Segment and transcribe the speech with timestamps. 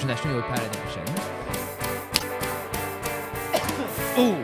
[0.00, 1.04] Je un autre pad l'année prochaine.
[4.18, 4.36] oh!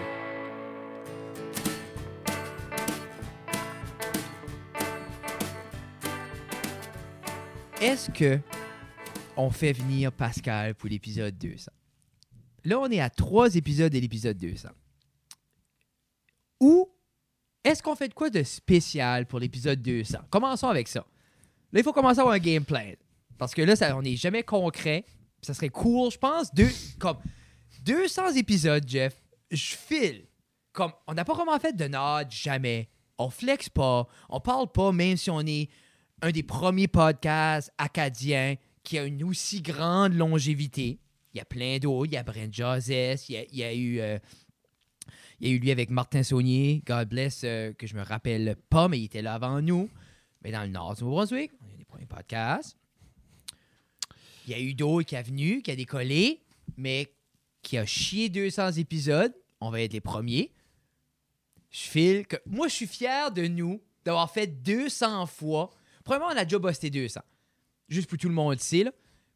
[7.80, 8.40] Est-ce que
[9.36, 11.70] on fait venir Pascal pour l'épisode 200?
[12.64, 14.70] Là, on est à trois épisodes de l'épisode 200.
[16.60, 16.90] Ou
[17.62, 20.18] est-ce qu'on fait de quoi de spécial pour l'épisode 200?
[20.30, 21.06] Commençons avec ça.
[21.72, 22.92] Là, il faut commencer à un game plan.
[23.38, 25.04] Parce que là, ça, on n'est jamais concret.
[25.44, 26.52] Ça serait cool, je pense.
[26.54, 27.18] Deux, comme
[27.82, 29.14] 200 épisodes, Jeff,
[29.50, 30.26] je file.
[30.72, 32.88] Comme, on n'a pas vraiment fait de nod, jamais.
[33.18, 34.08] On flex pas.
[34.28, 35.68] On parle pas, même si on est
[36.22, 40.98] un des premiers podcasts acadiens qui a une aussi grande longévité.
[41.32, 42.06] Il y a plein d'autres.
[42.06, 43.28] Il y a Brent Josès.
[43.28, 44.00] Il y a, il y a eu...
[44.00, 44.18] euh,
[45.40, 48.56] il y a eu lui avec Martin Saunier, God bless, euh, que je me rappelle
[48.70, 49.90] pas, mais il était là avant nous.
[50.42, 52.76] Mais dans le Nord du Nouveau-Brunswick, on a des premiers podcasts.
[54.46, 56.40] Il y a eu d'autres qui a venu, qui a décollé,
[56.76, 57.12] mais
[57.62, 59.32] qui a chié 200 épisodes.
[59.60, 60.50] On va être les premiers.
[61.70, 62.36] Je file que.
[62.46, 65.70] Moi, je suis fier de nous d'avoir fait 200 fois.
[66.04, 67.20] Premièrement, on a déjà busté 200.
[67.88, 68.92] Juste pour tout le monde ici, là.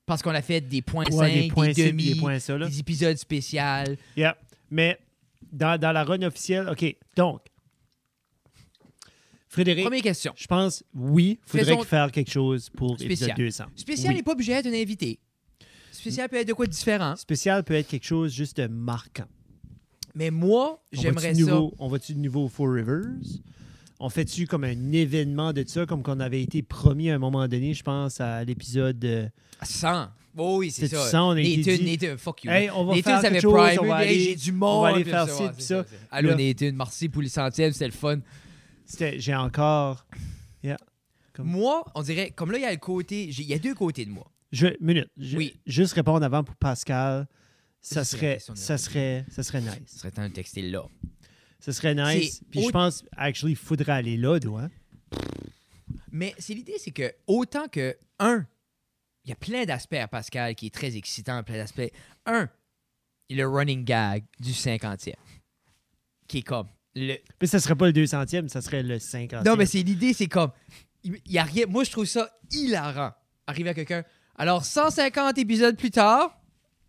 [0.07, 2.57] Parce qu'on a fait des points Ouais, 5, des points des demi, des points ça,
[2.57, 2.67] là.
[2.67, 3.61] des épisodes spéciaux.
[4.17, 4.37] Yeah.
[4.71, 4.99] Mais
[5.53, 6.97] dans, dans la run officielle, OK.
[7.17, 7.43] Donc,
[9.49, 10.33] Frédéric, Première question.
[10.37, 13.31] je pense, oui, il faudrait Faisons- faire quelque chose pour Spécial.
[13.31, 13.65] épisode 200.
[13.77, 14.17] Spécial Oui.
[14.19, 15.19] n'est pas obligé d'être un invité.
[15.91, 17.17] Spécial peut être de quoi de différent.
[17.17, 19.25] Spécial peut être quelque chose juste de marquant.
[20.15, 21.41] Mais moi, On j'aimerais ça.
[21.41, 23.07] nouveau- On va-tu de nouveau au Four Rivers?
[24.01, 27.49] On fait-tu comme un événement de ça, comme qu'on avait été promis à un moment
[27.49, 29.29] donné, je pense, à l'épisode de...
[29.63, 30.09] 100.
[30.37, 31.05] Oh oui, c'est ça.
[31.11, 32.51] 100, on a été Nathan, dit- Nathan, fuck you.
[32.51, 34.51] Hey, on va Nathan, faire ça quelque chose, Prime, on va hey, aller- j'ai du
[34.51, 34.83] on monde.
[34.85, 35.85] va aller faire ça, ci, ça.
[35.89, 38.21] c'est Allô, Nathan, merci pour les centièmes, c'était le fun.
[38.89, 40.05] C'était- J'ai encore...
[40.63, 40.79] Yeah.
[41.35, 43.25] Comme- Moi, on dirait, comme là, il y a le côté.
[43.29, 44.29] Il y a deux côtés de moi.
[44.51, 45.09] Je, minute.
[45.17, 45.55] Je- Oui.
[45.67, 47.29] Juste répondre avant pour Pascal.
[47.81, 49.97] Ça serait, ça serait, ça serait Ce nice.
[49.99, 50.83] serait temps de texter là.
[51.61, 52.43] Ça serait nice.
[52.51, 54.69] Puis je pense, actually, il faudrait aller là, toi.
[56.11, 58.47] Mais c'est l'idée, c'est que autant que, un,
[59.25, 61.93] il y a plein d'aspects à Pascal qui est très excitant, plein d'aspects.
[62.27, 62.49] Un,
[63.31, 65.15] le running gag du 50e,
[66.27, 69.45] qui est comme le, Puis ça serait pas le 200e, ça serait le 50e.
[69.45, 70.51] Non, mais c'est l'idée, c'est comme.
[71.05, 71.67] Il y a rien.
[71.67, 73.13] Moi, je trouve ça hilarant.
[73.47, 74.05] Arriver à quelqu'un.
[74.37, 76.41] Alors, 150 épisodes plus tard,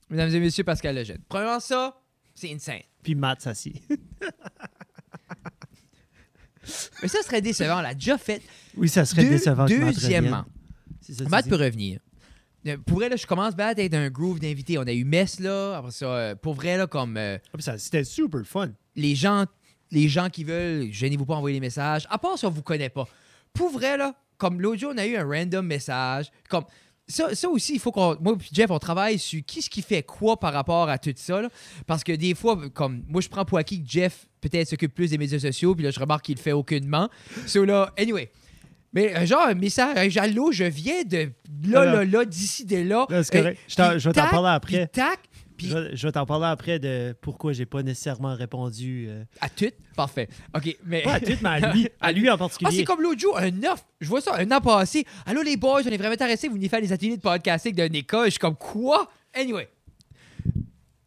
[0.10, 1.20] mesdames et messieurs, Pascal Lejeune.
[1.30, 2.02] Premièrement, ça,
[2.36, 2.82] c'est insane.
[3.04, 3.82] Puis Matt s'assit.
[7.02, 7.80] Mais ça serait décevant.
[7.80, 8.42] On l'a déjà fait.
[8.76, 10.46] oui, ça serait Deux- décevant que Matt deuxièmement,
[11.02, 12.00] ça Matt peut revenir.
[12.68, 14.78] Euh, Pour vrai, là, je commence à être un groove d'invités.
[14.78, 15.78] On a eu Mess, là.
[15.78, 18.72] Après ça, euh, pour vrai, là, comme euh, Ah, ça- C'était super fun.
[18.96, 19.46] les gens
[19.92, 22.08] les gens qui veulent, gênez-vous pas envoyer les messages.
[22.10, 23.08] À part si on vous connaît pas.
[23.54, 26.32] Pour vrai, là, comme l'autre jour, on a eu un random message.
[26.50, 26.64] Comme
[27.08, 28.16] ça, ça aussi, il faut qu'on.
[28.22, 31.14] Moi et Jeff, on travaille sur qui ce qui fait quoi par rapport à tout
[31.16, 31.42] ça.
[31.42, 31.50] là.
[31.88, 35.10] Parce que des fois, comme moi, je prends pour acquis que Jeff peut-être s'occupe plus
[35.10, 37.10] des médias sociaux, puis là, je remarque qu'il le fait aucunement.
[37.48, 38.30] So là, anyway.
[38.94, 41.30] Mais euh, genre, un message, allô, je viens de
[41.68, 43.06] là, là, là, d'ici, de là.
[43.10, 43.60] Là, c'est correct.
[43.80, 44.88] Euh, Je vais t'en parler après.
[44.88, 45.20] tac,
[45.60, 49.06] puis Je, vais- je vais t'en parler après de pourquoi j'ai pas nécessairement répondu.
[49.10, 49.70] euh, à tout?
[49.96, 50.28] Parfait.
[50.56, 51.02] OK, mais.
[51.04, 52.72] Pas à tout, mais à lui, à lui en Ah, particulier.
[52.78, 53.86] c'est comme l'autre jour, un offre.
[54.02, 55.06] Je vois ça, un an passé.
[55.26, 56.48] Allô, les boys, on est vraiment intéressés.
[56.48, 58.26] Vous venez faire des ateliers de podcasting d'un école.
[58.26, 59.10] Je suis comme, quoi?
[59.34, 59.68] Anyway.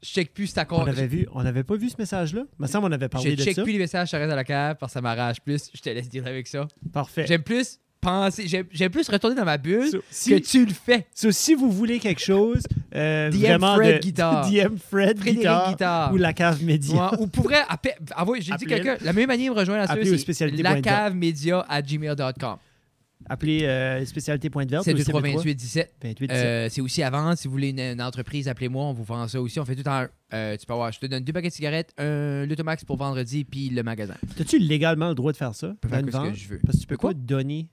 [0.05, 0.89] Je check plus si t'as on compte.
[0.89, 2.43] avait vu, on n'avait pas vu ce message-là.
[2.59, 3.63] Me semble qu'on avait Je parlé de check ça.
[3.63, 5.71] plus les messages, je reste à la cave parce que ça m'arrache plus.
[5.73, 6.67] Je te laisse dire avec ça.
[6.93, 7.25] Parfait.
[7.29, 10.73] J'aime plus penser, j'aime j'aime plus retourner dans ma bulle So, que si, tu le
[10.75, 11.07] fais.
[11.15, 12.63] so, si vous voulez quelque chose,
[12.95, 14.51] euh, DM vraiment Fred de.
[14.51, 16.13] DM Fred Guitare, Guitare.
[16.13, 17.13] ou la cave média.
[17.19, 20.13] Ou pour vrai, appel- envoie- j'ai dit quelqu'un, la meilleure manière de me rejoindre là-dessus,
[20.15, 22.57] au c'est la cave média à gmail.com.
[23.29, 24.83] Appelez euh, spécialité verte.
[24.85, 25.35] C'est ou 23 CB3.
[25.37, 25.93] 28 17.
[26.03, 27.39] 28, Euh, c'est aussi à vendre.
[27.39, 28.83] Si vous voulez une, une entreprise, appelez-moi.
[28.85, 29.61] On vous vend ça aussi.
[29.61, 30.07] On fait tout en.
[30.35, 30.91] euh, tu peux avoir.
[30.91, 34.17] Je te donne deux paquets de cigarettes, un l'automax pour vendredi, puis le magasin.
[34.37, 35.69] T'as-tu légalement le droit de faire ça?
[35.69, 36.61] Je peux faire Dans une ce que je veux.
[36.67, 37.11] Parce que tu peux Quoi?
[37.11, 37.69] pas donner.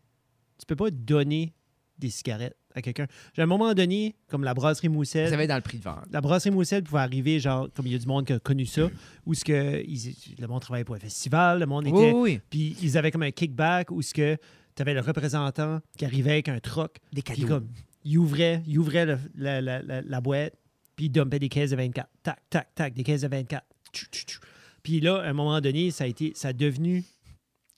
[0.59, 1.53] Tu peux pas donner
[1.97, 3.07] des cigarettes à quelqu'un.
[3.37, 5.83] À un moment donné, comme la brasserie Moussel, Ça va être dans le prix de
[5.83, 6.05] vente.
[6.11, 8.65] la brasserie Moussel pouvait arriver, genre, comme il y a du monde qui a connu
[8.65, 8.89] ça,
[9.25, 12.11] où ce que ils- le monde travaillait pour un festival, le monde Oui, était.
[12.13, 12.39] oui.
[12.49, 14.37] Puis ils avaient comme un kickback où ce que
[14.75, 17.47] tu avais le représentant qui arrivait avec un truck, Des puis cadeaux.
[17.47, 17.67] comme
[18.05, 20.53] il ouvrait, il ouvrait le- la, la- la- la boîte,
[20.95, 22.09] puis il dumpait des caisses de 24.
[22.23, 23.65] Tac, tac, tac, des caisses de 24.
[23.91, 24.39] Tchou, tchou, tchou.
[24.83, 26.31] Puis là, à un moment donné, ça a été.
[26.35, 27.03] Ça a devenu.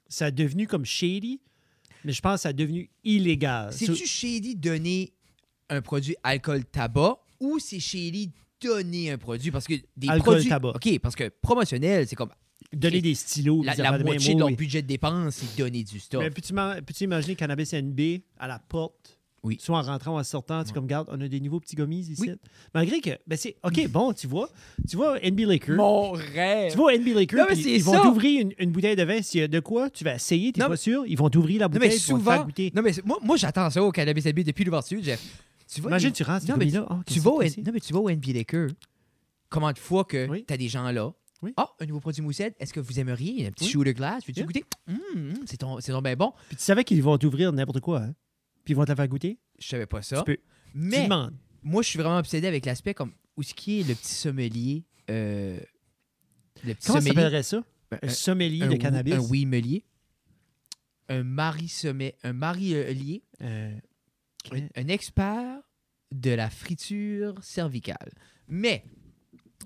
[0.10, 1.40] Ça a devenu comme shady,
[2.04, 3.72] mais je pense que ça a devenu illégal.
[3.74, 5.14] C'est-tu shady donner
[5.70, 8.32] un produit alcool tabac ou c'est shady
[8.62, 9.52] donner un produit?
[9.52, 10.70] Parce que des Alcool, produits tabac.
[10.76, 12.32] OK parce que promotionnel c'est comme
[12.74, 13.64] donner des stylos.
[13.64, 14.56] la, la de moitié de leur oui.
[14.56, 16.22] budget de dépenses c'est donner du stock.
[16.22, 19.20] Mais peux-tu, peux-tu imaginer Cannabis NB à la porte?
[19.44, 19.58] Oui.
[19.60, 20.74] Soit en rentrant ou en sortant, tu Ouais.
[20.76, 22.16] comme, garde, on a des nouveaux petits gommis ici.
[22.20, 22.32] Oui.
[22.76, 24.50] Malgré que, ben c'est, OK, bon, tu vois,
[24.88, 25.76] tu vois NB Laker.
[25.76, 26.72] Mon rêve!
[26.72, 29.22] Tu vois NB Laker, Non, mais ils vont t'ouvrir une, une bouteille de vin.
[29.24, 31.04] S'il y a de quoi, tu vas essayer, t'es Non, pas mais- sûr.
[31.08, 32.46] Ils vont t'ouvrir la Non, bouteille, mais ils vont te faire souvent.
[32.46, 32.72] goûter.
[32.76, 35.22] Non, mais moi, moi j'attends ça au Cannabis LB depuis l'ouverture, Jeff.
[35.74, 36.86] Tu vois, Imagine, tu rentres, non, mais gommi-là.
[36.90, 38.68] Ah, tu qu'est-ce vas au, non, mais tu vas au NB Laker.
[39.50, 40.46] Comment de fois que Oui.
[40.48, 41.12] tu as des gens là?
[41.42, 41.54] Oui.
[41.58, 42.56] Ah, un nouveau produit moussette.
[42.60, 43.48] Est-ce que vous aimeriez?
[43.48, 43.72] Un petit Oui.
[43.72, 44.24] shooter glace?
[44.28, 44.46] Veux-tu Yeah.
[44.46, 44.64] goûter?
[44.88, 46.32] Hum, hum, c'est ton, c'est ton bien bon.
[46.50, 48.14] Puis tu savais qu'ils vont t'ouvrir n'importe quoi, hein?
[48.64, 49.40] Puis ils vont te la faire goûter?
[49.60, 50.18] Je savais pas ça.
[50.20, 50.36] Tu peux.
[50.38, 50.42] Tu
[50.74, 51.36] Mais demandes.
[51.64, 54.84] moi, je suis vraiment obsédé avec l'aspect comme où ce qui est le petit sommelier.
[55.10, 55.60] euh,
[56.64, 57.16] le petit Comment sommelier.
[57.16, 57.64] s'appellerait ça?
[57.92, 59.14] Un- Un sommelier un de cannabis?
[59.16, 59.84] Un oui melier.
[61.10, 62.74] Un mari sommet, un mari
[63.42, 63.76] euh,
[64.76, 65.60] un expert
[66.12, 68.12] de la friture cervicale.
[68.48, 68.86] Mais,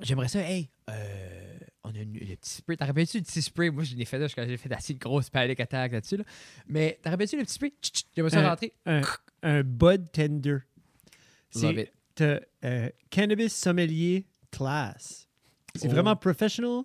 [0.02, 1.45] j'aimerais ça, hey, euh,
[1.86, 2.78] on a le petit spray.
[2.78, 3.70] T'as rappelles-tu le petit spray?
[3.70, 6.18] Moi, je l'ai fait là, quand j'ai fait assez une grosse panic attack là-dessus.
[6.18, 6.24] Là.
[6.68, 7.74] Mais, t'as rappelles-tu le petit spray?
[8.16, 8.74] J'aimerais ça rentrer.
[8.86, 9.02] un,
[9.44, 10.58] un bud tender.
[11.56, 11.86] Love
[12.18, 15.28] C'est euh, cannabis sommelier class.
[15.76, 15.92] C'est Oh.
[15.92, 16.84] vraiment professional.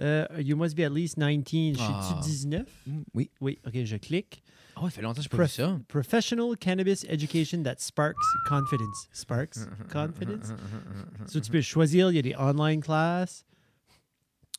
[0.00, 1.76] Euh, you must be at least 19.
[1.80, 2.00] Ah.
[2.20, 2.66] Je suis 19?
[2.86, 3.30] Mm, Oui.
[3.40, 4.42] Oui, OK, je clique.
[4.76, 5.80] Oh, ça fait longtemps que je vu ça.
[5.88, 8.16] Professional cannabis education that sparks
[8.46, 9.08] confidence.
[9.12, 10.52] Sparks confidence?
[11.28, 13.44] So, tu peux choisir, il y a des online classes.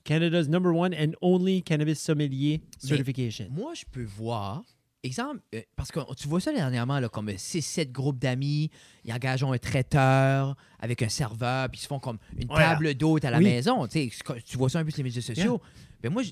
[0.08, 3.48] Canada's number one and only cannabis sommelier Mais- certification.
[3.52, 4.64] Moi, je peux voir.
[5.04, 8.72] Exemple, euh, parce que tu vois ça dernièrement, là, comme 6-7 groupes d'amis,
[9.06, 13.26] ils engagent un traiteur avec un serveur, puis ils se font comme une table d'hôte
[13.26, 13.44] à la Oui.
[13.44, 13.86] maison.
[13.88, 15.62] Tu sais, vois ça un peu sur les médias sociaux.
[16.02, 16.24] Ben moi,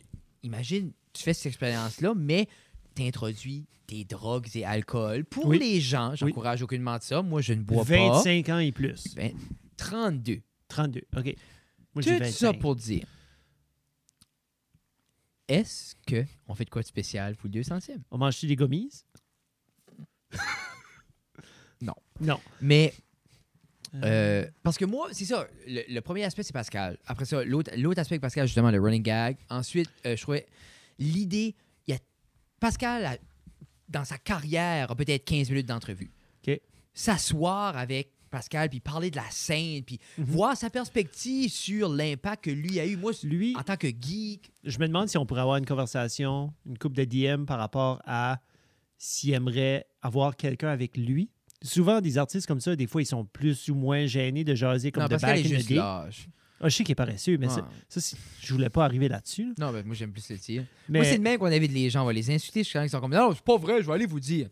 [0.41, 2.47] imagine, tu fais cette expérience-là, mais
[2.95, 5.25] tu introduis des drogues et alcool.
[5.25, 5.59] Pour Oui.
[5.59, 6.17] les gens, Oui.
[6.17, 7.21] j'encourage aucunement de ça.
[7.21, 9.13] Moi, je ne bois 25 ans et plus.
[9.15, 9.21] pas.
[9.77, 10.39] 32.
[10.69, 11.01] 32.
[11.15, 11.35] OK.
[11.93, 12.59] Moi, Tout ça 25.
[12.59, 13.05] pour dire.
[15.47, 17.97] Est-ce que on fait de quoi de spécial pour le 200e?
[18.11, 19.03] On mange-tu des gommis?
[21.81, 21.93] Non.
[22.21, 22.39] Non.
[22.61, 22.93] Mais
[24.03, 25.47] Euh, parce que moi, c'est ça.
[25.67, 26.97] Le, le premier aspect, c'est Pascal.
[27.05, 29.37] Après ça, l'autre l'autre aspect avec Pascal, justement, le running gag.
[29.49, 30.45] Ensuite, euh, je trouvais
[30.99, 31.55] l'idée.
[31.87, 31.99] il y a
[32.59, 33.17] Pascal, a-
[33.87, 36.11] dans sa carrière, a peut-être 15 minutes d'entrevue.
[36.45, 36.59] OK.
[36.93, 40.25] S'asseoir avec Pascal, puis parler de la scène, puis Mhm.
[40.25, 42.97] voir sa perspective sur l'impact que lui a eu.
[42.97, 46.53] Moi, Lui, en tant que geek, je me demande si on pourrait avoir une conversation,
[46.65, 48.41] une coupe de DM par rapport à
[48.97, 51.29] s'il aimerait avoir quelqu'un avec lui.
[51.61, 54.91] Souvent, des artistes comme ça, des fois, ils sont plus ou moins gênés de jaser
[54.91, 55.75] comme non, de back est in the juste day.
[55.75, 56.27] lâche.
[56.59, 57.61] Ah, je sais qu'il est paresseux, mais Ouais.
[57.89, 59.47] ça, je voulais pas arriver là-dessus.
[59.47, 59.53] là.
[59.67, 60.65] Non, mais moi, j'aime plus le tir.
[60.89, 62.03] Mais, Moi, c'est le même qu'on invite les gens.
[62.03, 63.93] On va les insulter jusqu'à temps qu'ils sont comme Non, c'est pas vrai, je vais
[63.93, 64.49] aller vous dire.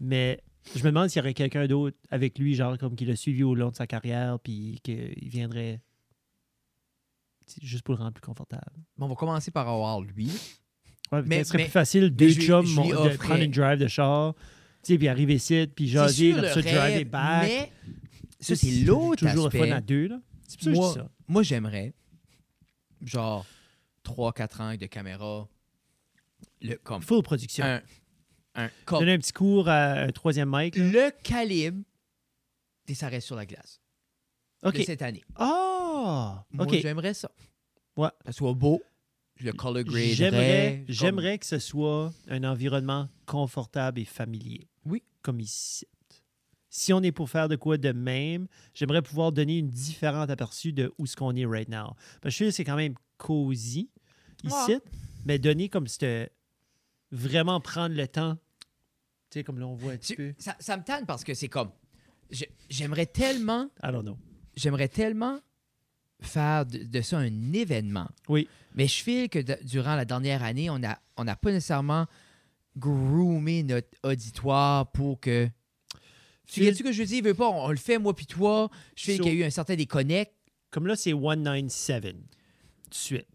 [0.00, 0.40] mais
[0.74, 3.42] je me demande s'il y aurait quelqu'un d'autre avec lui, genre comme qui l'a suivi
[3.42, 5.80] au long de sa carrière, puis qu'il viendrait
[7.60, 8.72] juste pour le rendre plus confortable.
[8.96, 10.30] Bon, on va commencer par avoir lui.
[11.12, 13.78] Ouais, Mais- ce serait mais- plus facile, deux chums, je de offrais- prendre une drive
[13.78, 14.40] de char, tu
[14.94, 17.42] sais, puis arriver ici, puis jaser, comme le ça, driver rêve, back.
[17.48, 17.72] mais
[18.40, 19.68] ça, c'est l'autre Toujours aspect.
[19.68, 20.20] fun à deux, là.
[20.48, 21.10] C'est pour ça que je Moi, dis ça.
[21.28, 21.94] moi j'aimerais,
[23.02, 23.46] genre,
[24.02, 25.46] 3-4 ans de caméra,
[26.62, 27.64] le, comme Full production.
[27.64, 27.82] un,
[28.54, 30.76] un Donner un petit cours à un troisième mic.
[30.76, 30.84] là.
[30.84, 31.82] le calibre
[32.86, 33.80] des ça reste sur la glace
[34.62, 34.82] de OK.
[34.84, 35.22] cette année.
[35.36, 36.44] Ah!
[36.52, 36.74] Moi, OK.
[36.80, 37.30] j'aimerais ça.
[37.96, 38.08] Ouais.
[38.26, 38.82] Ça soit beau,
[39.40, 40.02] le color grade.
[40.14, 44.68] J'aimerais, j'aimerais que ce soit un environnement confortable et familier.
[44.84, 45.02] Oui.
[45.22, 45.86] Comme ici.
[46.68, 50.72] Si on est pour faire de quoi de même, j'aimerais pouvoir donner une différente aperçu
[50.72, 51.94] de où ce qu'on est right now.
[52.20, 53.90] Parce que je sais que c'est quand même cosy
[54.42, 54.80] ici, Ouais.
[55.24, 56.30] mais donner comme c'était
[57.12, 58.36] vraiment prendre le temps.
[59.34, 60.32] Tu sais, comme là, on voit un petit peu.
[60.38, 61.72] Ça, ça me tanne parce que c'est comme.
[62.30, 64.16] j'ai- J'aimerais tellement, I don't know.
[64.56, 65.40] j'aimerais tellement
[66.20, 68.06] faire de, de ça un événement.
[68.28, 68.48] Oui.
[68.76, 72.06] Mais je file que de- durant la dernière année, on n'a on a pas nécessairement
[72.76, 75.48] groomé notre auditoire pour que.
[76.46, 77.18] Tu sais ce que je dire?
[77.18, 78.70] Il veut pas, on, on le fait, moi puis toi.
[78.94, 80.32] Je fais So- qu'il y a eu un certain déconnect.
[80.70, 82.10] Comme là, c'est 197 tout
[82.90, 83.26] de suite.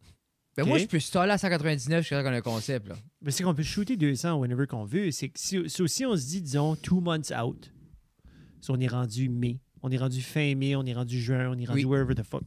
[0.63, 2.87] Ben moi, je peux staller à 199 jusqu'à qu'on a un concept.
[2.87, 2.95] Là.
[3.21, 5.11] Mais c'est qu'on peut shooter 200 whenever qu'on veut.
[5.11, 5.57] C'est que si,
[6.05, 7.71] on se dit, disons, two months out,
[8.61, 11.57] si on est rendu mai, on est rendu fin mai, on est rendu juin, on
[11.57, 11.85] est rendu Oui.
[11.85, 12.43] wherever the fuck.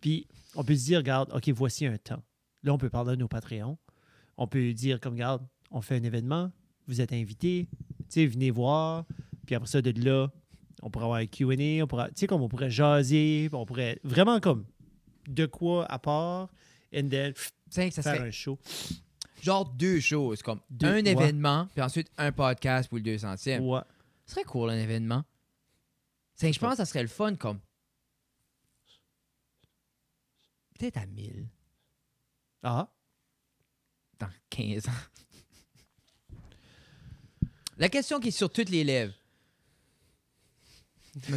[0.00, 2.22] Puis on peut se dire, regarde, OK, voici un temps.
[2.64, 3.78] Là, on peut parler de nos Patreons.
[4.36, 6.50] On peut dire, comme, regarde, on fait un événement,
[6.86, 9.04] vous êtes invités, tu sais, venez voir.
[9.46, 10.30] Puis après ça, de là,
[10.82, 13.98] on pourrait avoir un QA, on pourrait, tu sais, comme on pourrait jaser, on pourrait
[14.04, 14.64] vraiment comme
[15.28, 16.50] de quoi à part,
[16.94, 18.58] and then Tu sais, ça faire serait un show.
[19.42, 21.10] genre deux choses, comme Deux- un ouais.
[21.10, 23.60] événement, puis ensuite un podcast pour le 200e.
[23.60, 23.80] Ouais.
[24.26, 25.24] Ce serait cool, un événement.
[26.34, 27.60] C'est je pense que ça serait le fun, comme.
[30.78, 31.46] Peut-être à 1000
[32.62, 32.88] Ah.
[34.18, 34.92] dans 15 ans.
[37.78, 39.14] La question qui est sur toutes les lèvres.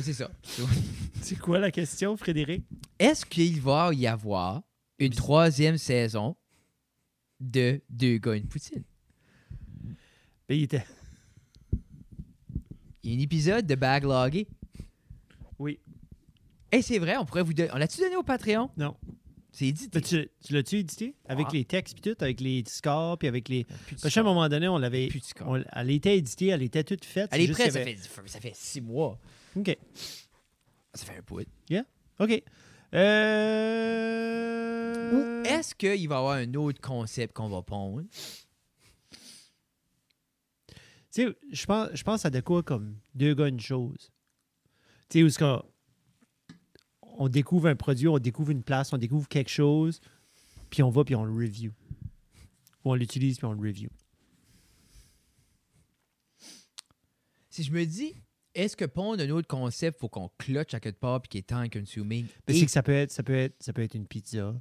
[0.01, 0.31] C'est ça.
[1.21, 2.63] C'est quoi la question, Frédéric?
[2.99, 4.61] Est-ce qu'il va y avoir
[4.99, 6.35] une troisième saison
[7.39, 8.83] de Deux gars, une poutine?
[10.47, 10.85] Ben, il était.
[13.03, 14.47] Il y a un épisode de Backloggé.
[15.59, 15.79] Oui.
[16.71, 17.69] Et c'est vrai, on pourrait vous donner.
[17.73, 18.69] On l'a-tu donné au Patreon?
[18.77, 18.95] Non.
[19.51, 20.01] C'est édité.
[20.01, 21.15] Tu tu l'as-tu édité?
[21.27, 21.53] Avec Ah.
[21.53, 23.65] les textes puis tout, avec les scores puis avec les.
[24.01, 25.07] Parce qu'à un moment donné, on l'avait.
[25.73, 27.29] Elle était éditée, elle était toute faite.
[27.31, 29.17] Elle est juste prête, ça avait- fait, ça fait six mois.
[29.55, 29.77] OK.
[30.93, 31.41] Ça fait un bout.
[32.19, 32.43] OK.
[32.95, 34.31] Euh...
[35.11, 38.03] Ou est-ce qu'il va y avoir un autre concept qu'on va pondre?
[41.11, 44.11] Tu sais, je pense, je pense à de quoi comme deux gars, une chose.
[45.09, 45.61] Tu sais, où est-ce qu'on
[47.17, 49.99] on découvre un produit, on découvre une place, on découvre quelque chose,
[50.69, 51.71] puis on va, puis on le review.
[52.83, 53.89] Ou on l'utilise, puis on le review.
[57.49, 58.15] Si je me dis,
[58.55, 61.43] est-ce que pondre un autre concept, faut qu'on clutch à quelque part puis qu'il est
[61.47, 62.25] time consuming?
[62.47, 64.53] Mais Et- c'est que ça peut être, ça peut être, ça peut être une pizza.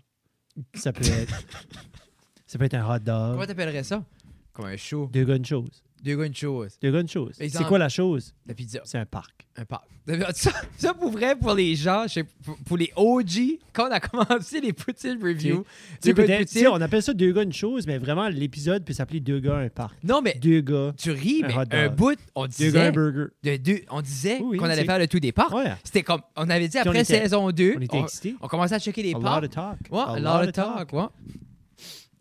[0.75, 1.33] Ça peut être,
[2.47, 3.47] ça peut être un hot Comment dog.
[3.47, 4.05] t'appellerais ça?
[4.53, 5.09] Comme un show.
[5.13, 5.83] Deux gars, une chose.
[6.05, 6.77] Deux gars, une chose.
[6.83, 7.33] Deux gars, une chose.
[7.39, 8.35] C'est quoi la chose?
[8.47, 8.81] La pizza.
[8.85, 9.47] C'est un parc.
[9.57, 9.85] Un parc.
[10.35, 13.91] Ça, ça, pour vrai, pour les gens, je sais- pour, pour les OG, quand on
[13.91, 15.65] a commencé les poutines review,
[16.03, 17.55] Tu sais, deux gars, une peut-être, tu sais, poutine- on appelle ça deux gars, une
[17.55, 19.95] chose, mais vraiment, l'épisode peut s'appeler deux gars, un parc.
[20.05, 22.91] Non, mais Deux gars, tu ris, Un mais hot un bout, on deux gars, un
[22.93, 23.27] burger.
[23.43, 25.55] de deux, on disait Oui, qu'on allait c'est- faire le tout départ.
[25.55, 28.05] Ouais, C'était comme, on avait dit Puis on après était- saison 2, on était on,
[28.05, 28.35] excités.
[28.43, 29.79] on commençait à checker les A lot of talk.
[29.91, 31.05] Ouais, a lot of talk, ouais.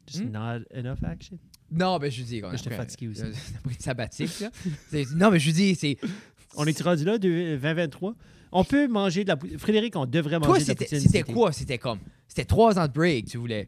[0.07, 0.31] Just Hmm?
[0.31, 1.37] not enough action.
[1.73, 2.41] Non, ben je dis.
[2.43, 3.21] on a J'étais fatigué aussi.
[3.65, 4.51] Une sabbatique, là.
[5.15, 5.97] Non, mais je dis, c'est.
[6.55, 8.13] On est rendu là, de 2023.
[8.51, 9.57] On peut manger de la poutine.
[9.57, 11.35] Frédéric, on devrait manger Toi, de la c'était poutine.
[11.35, 11.51] quoi?
[11.51, 11.99] C'était comme.
[12.27, 13.67] C'était trois ans de break, tu voulais?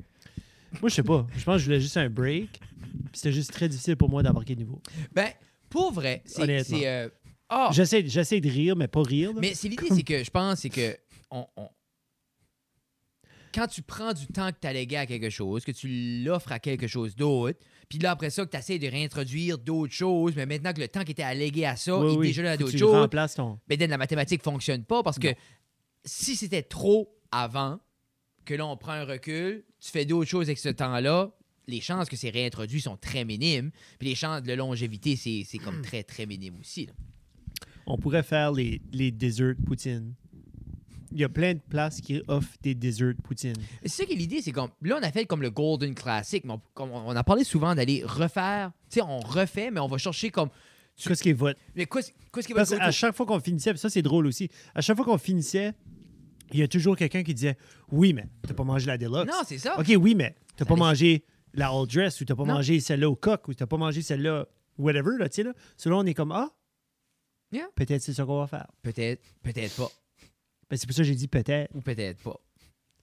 [0.82, 1.26] Moi, je sais pas.
[1.36, 2.60] Je pense que je voulais juste un break.
[3.14, 4.82] C'était juste très difficile pour moi d'embarquer de nouveau.
[5.14, 5.30] Ben,
[5.70, 6.88] pour vrai, c'est.
[6.88, 7.10] Euh,
[7.50, 7.70] Ah!
[7.74, 9.32] J'essaie, j'essaie de rire, mais pas rire.
[9.34, 9.40] là.
[9.40, 10.96] Mais c'est l'idée, c'est que je pense, c'est que.
[11.32, 11.70] On, on-
[13.54, 16.52] Quand tu prends du temps que tu as légué à quelque chose, que tu l'offres
[16.52, 17.58] à quelque chose d'autre,
[17.90, 20.88] puis là, après ça, que tu essaies de réintroduire d'autres choses, mais maintenant que le
[20.88, 22.28] temps qui était allégué à ça Oui, il est oui.
[22.28, 23.60] déjà là à d'autres tu choses, remplaces ton.
[23.70, 25.34] then, la mathématique fonctionne pas parce que Non.
[26.06, 27.80] si c'était trop avant,
[28.46, 31.32] que là, on prend un recul, tu fais d'autres choses avec ce temps-là,
[31.68, 33.72] les chances que c'est réintroduit sont très minimes.
[33.98, 36.86] Puis les chances de longévité, c'est c'est comme très, très minime aussi.
[36.86, 36.94] là.
[37.88, 40.14] On pourrait faire les, les desserts poutine.
[41.12, 43.54] Il y a plein de places qui offrent des desserts poutine.
[43.84, 44.70] C'est ça qui est l'idée, c'est comme.
[44.82, 47.76] Là, on a fait comme le Golden Classic, mais on, comme on a parlé souvent
[47.76, 48.72] d'aller refaire.
[48.90, 50.50] Tu sais, on refait, mais on va chercher comme.
[50.96, 51.60] Tu- Qu'est-ce qui est votre?
[51.76, 54.82] Mais quoi, qu'est-ce qui être qu'à chaque fois qu'on finissait, ça c'est drôle aussi, à
[54.82, 55.74] chaque fois qu'on finissait,
[56.54, 57.58] il y a toujours quelqu'un qui disait
[57.92, 59.26] Oui, mais t'as pas mangé la Deluxe.
[59.32, 59.80] Non, c'est ça.
[59.80, 62.56] OK, oui, mais t'as pas mangé la All Dress ou t'as pas Non.
[62.56, 64.48] mangé celle-là au coq ou t'as pas mangé celle-là,
[64.78, 65.54] whatever, là, tu sais, là.
[65.78, 66.50] Selon, on est comme Ah,
[67.52, 67.68] Yeah.
[67.76, 68.68] peut-être c'est ça qu'on va faire.
[68.82, 69.90] Peut-être, peut-être pas.
[70.70, 72.40] Ben, c'est pour ça que j'ai dit peut-être, Ou peut-être pas.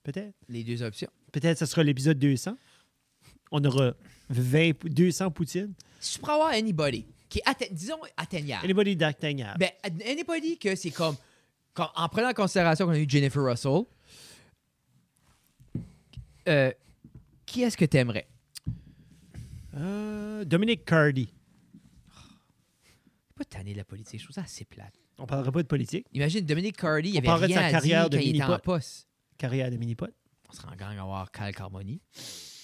[0.03, 0.35] peut-être.
[0.49, 1.09] Les deux options.
[1.31, 2.57] Peut-être ça sera l'épisode 200.
[3.51, 3.95] On aura
[4.31, 5.73] 20, pou- 200 poutines.
[6.01, 8.65] Si tu pourrais avoir anybody qui est, atte- disons, atteignable.
[8.65, 9.59] Anybody d'atteignable.
[9.59, 9.71] Ben,
[10.07, 11.17] anybody que c'est comme,
[11.73, 13.83] comme- En prenant en considération qu'on a eu Jennifer Russell,
[16.49, 16.73] euh,
[17.47, 18.27] qui est-ce que t'aimerais?
[19.77, 21.29] Euh, Dominic Cardi.
[23.43, 24.95] Pas tanné la politique, je trouve ça assez plate.
[25.19, 26.07] On parlera pas de politique.
[26.13, 28.45] Imagine Dominique Cardi, il avait parlerait de sa à carrière dire de quand il était
[28.45, 28.63] en mini-pot.
[28.63, 29.09] poste.
[29.37, 30.11] Carrière de mini-pot.
[30.49, 32.01] On serait en gang à voir Cal Carmoni.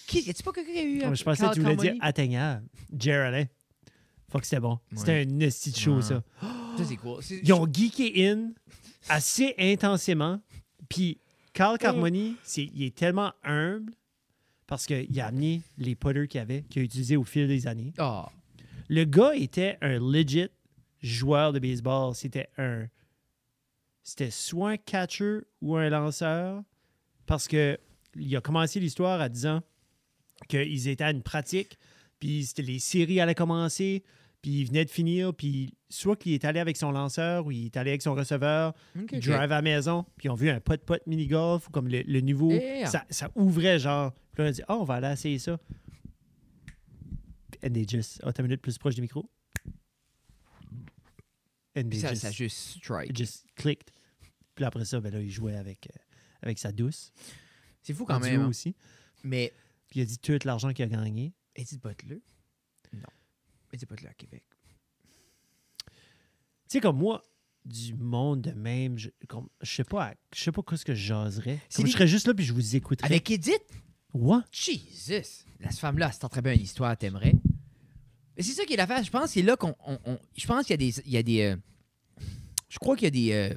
[0.06, 1.74] Qui, y a-tu pas quelqu'un qui a eu euh, je pensais Cal que tu voulais
[1.76, 1.92] Carmoni?
[1.98, 2.66] dire atteignable.
[3.10, 3.48] Allen.
[4.30, 4.78] Fuck, c'était bon.
[4.94, 6.02] C'était un esti de show, Ouais.
[6.02, 6.22] ça.
[6.76, 7.20] Ça, c'est cool.
[7.42, 8.52] Ils ont geeké in
[9.08, 10.40] assez intensément.
[10.88, 11.18] Puis
[11.54, 13.92] Carl Carmoni, c'est, il est tellement humble
[14.68, 17.92] parce qu'il a amené les putters qu'il avait, qu'il a utilisés au fil des années.
[17.98, 18.30] Ah,
[18.88, 20.48] Le gars était un legit
[21.02, 22.14] joueur de baseball.
[22.14, 22.86] C'était un.
[24.02, 26.62] C'était soit un catcher ou un lanceur
[27.26, 27.78] parce que
[28.16, 29.60] il a commencé l'histoire en disant
[30.48, 31.76] qu'ils étaient à une pratique,
[32.18, 34.02] puis c'était les séries allaient commencer,
[34.40, 37.66] puis il venait de finir, puis soit qu'il est allé avec son lanceur ou il
[37.66, 38.72] est allé avec son receveur,
[39.20, 42.20] drive à la maison, puis ils ont vu un pot-pot mini-golf ou comme le, le
[42.20, 42.86] niveau, Yeah.
[42.86, 44.12] ça, ça ouvrait genre.
[44.32, 45.58] Puis là, on a dit, oh, on va aller essayer ça.
[47.62, 49.28] And they just, oh, t'as une minute plus proche du micro.
[51.78, 53.16] And ça, just, ça juste strike.
[53.16, 53.90] just clicked.
[54.54, 55.98] Puis après ça, ben là, il jouait avec, euh,
[56.42, 57.12] avec sa douce.
[57.82, 58.42] C'est fou quand même.
[58.42, 58.48] hein.
[58.48, 58.74] aussi.
[59.22, 59.52] Mais
[59.88, 61.32] Puis il a dit tout l'argent qu'il a gagné.
[61.54, 62.20] Edith Butler?
[62.92, 63.08] Non.
[63.72, 64.44] Edith Butler à Québec.
[65.86, 65.92] Tu
[66.68, 67.22] sais, comme moi,
[67.64, 70.94] du monde de même, je, comme, je sais pas, je sais pas quoi ce que
[70.94, 71.60] je jaserais.
[71.74, 73.06] Comme je serais juste là puis je vous écouterais.
[73.06, 73.62] Avec Edith?
[74.12, 74.38] Ouais.
[74.52, 75.44] Jesus!
[75.60, 77.34] La femme-là, c'est très bien une histoire, t'aimerais.
[78.38, 79.02] Mais c'est ça qui est l'affaire.
[79.02, 79.74] Je pense que c'est là qu'on.
[79.84, 81.00] on- on- je pense qu'il y a des.
[81.04, 81.56] Il y a des euh,
[82.68, 83.32] je crois qu'il y a des.
[83.32, 83.54] euh,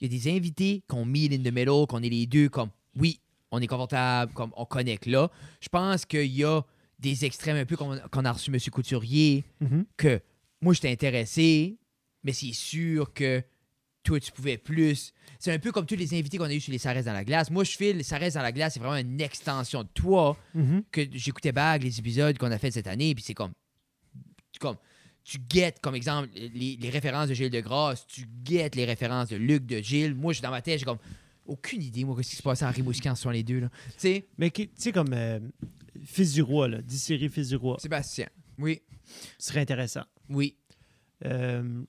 [0.00, 2.70] il y a des invités qu'on meet in the middle, qu'on est les deux comme.
[2.96, 5.30] Oui, on est confortable, comme on connecte là.
[5.60, 6.62] Je pense qu'il y a
[6.98, 8.58] des extrêmes un peu qu'on qu'on a reçu M.
[8.70, 9.84] Couturier, Mhm.
[9.96, 10.20] que
[10.60, 11.78] moi, j'étais intéressé,
[12.22, 13.42] mais c'est sûr que
[14.02, 15.12] toi, tu pouvais plus.
[15.38, 17.24] C'est un peu comme tous les invités qu'on a eu sur les reste dans la
[17.24, 17.50] glace.
[17.50, 20.82] Moi, je file, les reste dans la glace, c'est vraiment une extension de toi Mhm.
[20.90, 23.52] que j'écoutais Bag, les épisodes qu'on a fait cette année, puis c'est comme.
[24.60, 24.76] comme
[25.22, 29.28] tu guettes, comme exemple, les, les références de Gilles de Grasse, tu guettes les références
[29.28, 30.14] de Luc de Gilles.
[30.14, 30.98] Moi, je suis dans ma tête, j'ai comme
[31.44, 33.68] aucune idée, moi, qu'est-ce qui se passait en Rimouski en 62, là.
[33.68, 35.38] Tu sais, Mais tu sais, comme euh,
[36.04, 38.28] Fils du Roi, là, série Fils du Roi, Sébastien.
[38.58, 38.80] Oui,
[39.38, 40.04] ce serait intéressant.
[40.30, 40.56] oui.
[41.26, 41.82] Euh,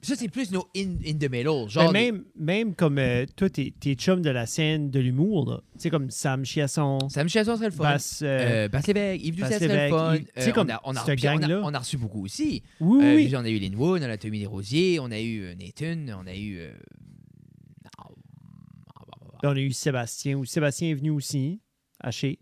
[0.00, 1.64] Ça, c'est plus nos in, in the middle.
[1.64, 5.50] mais Genre, même, même comme euh, toi, t'es t'es chum de la scène de l'humour,
[5.50, 5.60] là.
[5.74, 7.82] Tu sais, comme Sam Chiasson, Sam Chasson serait le fun.
[7.82, 8.20] Basse.
[8.22, 10.14] euh, Euh, Basse Lévesque, Yves Doucet serait le fun.
[10.14, 11.60] Yves- tu sais, Euh, comme on a, on a, cette puis on a- gang-là.
[11.64, 12.62] on a reçu beaucoup aussi.
[12.80, 13.26] oui, oui.
[13.26, 16.34] puis on a eu Linwood, on a Tommy Desrosiers, on a eu Nathan, on a
[16.36, 16.60] eu.
[19.42, 21.60] on a eu Sébastien, ou Sébastien est venu aussi,
[22.00, 22.38] haché.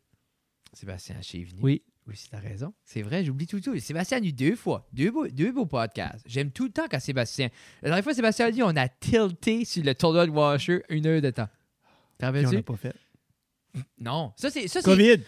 [0.73, 1.61] Sébastien Haché est venu.
[1.63, 1.83] Oui.
[2.09, 2.73] Oui, c'est ta raison.
[2.85, 3.77] C'est vrai, j'oublie tout, tout.
[3.81, 4.87] Sébastien a eu deux fois.
[4.93, 6.23] Deux beaux, deux beaux podcasts.
[6.27, 7.49] J'aime tout le temps quand Sébastien.
[7.83, 11.07] La dernière fois, Sébastien a dit on a tilté sur le tournoi de Washer une
[11.07, 11.49] heure de temps.
[11.49, 12.55] T'en Puis on rappelles-tu?
[12.57, 12.95] l'a pas fait.
[13.99, 14.33] Non.
[14.37, 14.69] Ça, c'est.
[14.83, 15.19] COVID.
[15.19, 15.25] Moi,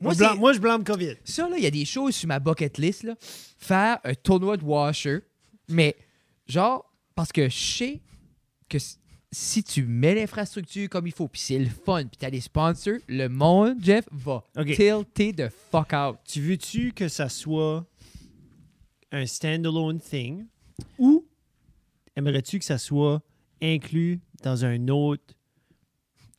[0.00, 1.14] Moi, je blâme- c'est- moi, je blâme COVID.
[1.24, 3.02] Ça, là, il y a des choses sur ma bucket list.
[3.04, 3.14] Là.
[3.20, 5.20] Faire un tournoi de washer,
[5.68, 5.96] mais
[6.46, 8.00] genre, parce que je sais
[8.68, 8.78] que
[9.30, 12.98] si tu mets l'infrastructure comme il faut, puis c'est le fun, puis t'as des sponsors,
[13.08, 14.42] le monde, Jeff, va
[14.74, 16.16] tilter the fuck out.
[16.24, 17.86] Tu veux-tu que ça soit
[19.12, 20.46] un standalone thing?
[20.98, 21.26] Ou
[22.16, 23.20] aimerais-tu que ça soit
[23.60, 25.34] inclus dans une autre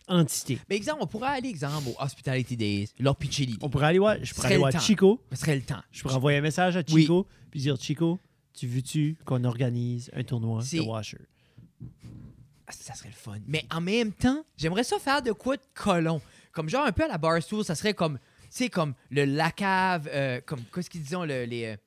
[0.07, 0.57] entité?
[0.69, 3.59] Mais exemple, on pourrait aller, exemple, au Hospitality Days, leur pitcher l'idée.
[3.61, 4.81] On pourrait aller voir, je pourrais aller voir.
[4.81, 5.81] Chico, Ce serait le temps.
[5.91, 7.01] je pourrais envoyer un message à Oui.
[7.01, 8.19] Chico puis dire Chico,
[8.53, 11.17] tu veux-tu qu'on organise un tournoi de Washer?
[12.69, 13.37] Ah, Ça serait le fun.
[13.47, 16.21] Mais en même temps, j'aimerais ça faire de quoi de colon.
[16.51, 20.07] Comme genre un peu à la Barstool, ça serait comme, tu sais, comme le Lacave,
[20.11, 21.65] euh, comme, qu'est-ce qu'ils disent, le, les...
[21.65, 21.77] euh,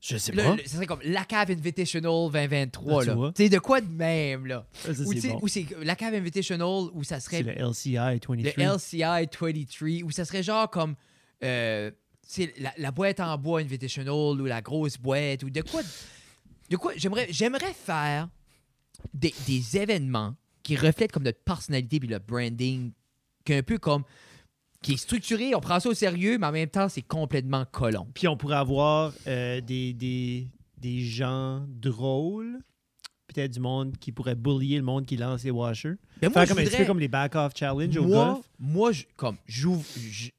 [0.00, 0.56] Je sais pas.
[0.64, 2.94] ça serait comme la cave Invitational 2023.
[2.94, 3.14] Ah, tu là.
[3.14, 3.32] vois?
[3.32, 4.66] Tu sais, de quoi de même, là?
[4.74, 5.38] Ça, ça, Ou c'est sais, bon.
[5.42, 8.36] ou c'est la cave Invitational, où ça serait C'est le LCI 23.
[8.36, 10.94] le LCI 23, où ça serait genre comme
[11.44, 11.90] euh,
[12.58, 15.82] la, la boîte en bois Invitational ou la grosse boîte, ou de quoi.
[16.70, 18.28] De quoi j'aimerais, j'aimerais faire
[19.14, 22.92] des, des événements qui reflètent comme notre personnalité puis notre branding,
[23.44, 24.04] qui est un peu comme.
[24.82, 28.06] qui est structuré, on prend ça au sérieux, mais en même temps, c'est complètement colon.
[28.14, 32.58] Puis on pourrait avoir euh, des, des, des gens drôles,
[33.26, 35.94] peut-être du monde qui pourrait bullier le monde qui lance les washers.
[36.22, 38.50] Mais moi, Faire comme un petit voudrais- peu comme les back-off challenge au moi, golf.
[38.58, 40.30] moi je, comme, j'ouvre, je,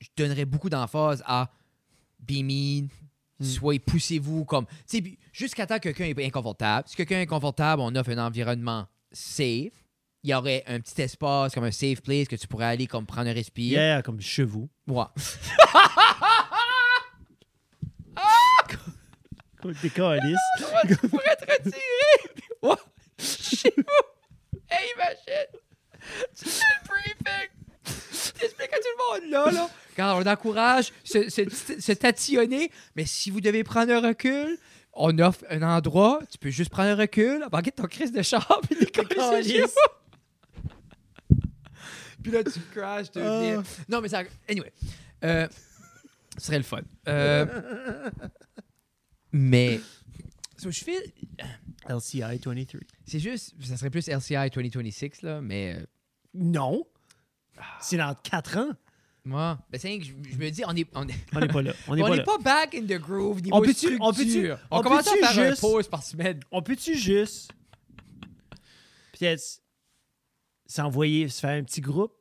[0.00, 1.50] je donnerais beaucoup d'emphase à
[2.20, 2.88] be mean,
[3.40, 3.44] Hmm.
[3.44, 6.86] soyez, poussez-vous, comme, tu sais, puis jusqu'à temps que quelqu'un est inconfortable.
[6.88, 9.72] Si quelqu'un est inconfortable, on offre un environnement safe.
[10.22, 13.06] Il y aurait un petit espace, comme un safe place, que tu pourrais aller, comme,
[13.06, 13.78] prendre un respire.
[13.78, 14.68] Yeah, comme chez vous.
[14.86, 15.04] Ouais.
[19.62, 20.38] Comme des calices.
[20.88, 22.44] tu pourrais te retirer.
[22.62, 22.74] Ouais.
[23.18, 24.58] Chez vous.
[24.70, 25.60] Hey, imagine.
[26.34, 27.59] Tu fais le briefing.
[28.40, 29.70] T'expliques à tout le monde, là, là.
[29.96, 31.42] Quand on encourage se, se,
[31.78, 34.58] se tatillonner, mais si vous devez prendre un recul,
[34.92, 38.60] on offre un endroit, tu peux juste prendre un recul, banquer ton crise de char,
[38.68, 39.64] puis décoller.
[42.22, 43.62] Puis là, tu crashes, tu Ah.
[43.88, 44.22] Non, mais ça...
[44.48, 44.72] Anyway.
[45.24, 45.48] Euh,
[46.38, 46.80] ce serait le fun.
[47.08, 47.46] Euh,
[49.32, 49.80] mais...
[50.58, 50.98] So, je fais...
[51.88, 52.80] LCI 23.
[53.06, 53.54] C'est juste...
[53.62, 55.76] Ça serait plus LCI 2026, là, mais...
[55.78, 55.86] euh,
[56.34, 56.84] Non.
[57.80, 58.70] C'est dans 4 ans.
[59.24, 60.86] moi, ben, c'est que je, je me dis, on est...
[60.94, 61.14] On est...
[61.34, 61.72] On n'est pas là.
[61.88, 62.22] On n'est On pas là.
[62.24, 63.98] pas back in the groove niveau On peut-tu- structure.
[64.00, 66.40] on peut-tu- On, on commence à faire juste- pause par semaine.
[66.50, 67.50] On peut-tu juste
[69.12, 69.60] peut-être
[70.66, 72.14] s'envoyer, se faire un petit groupe,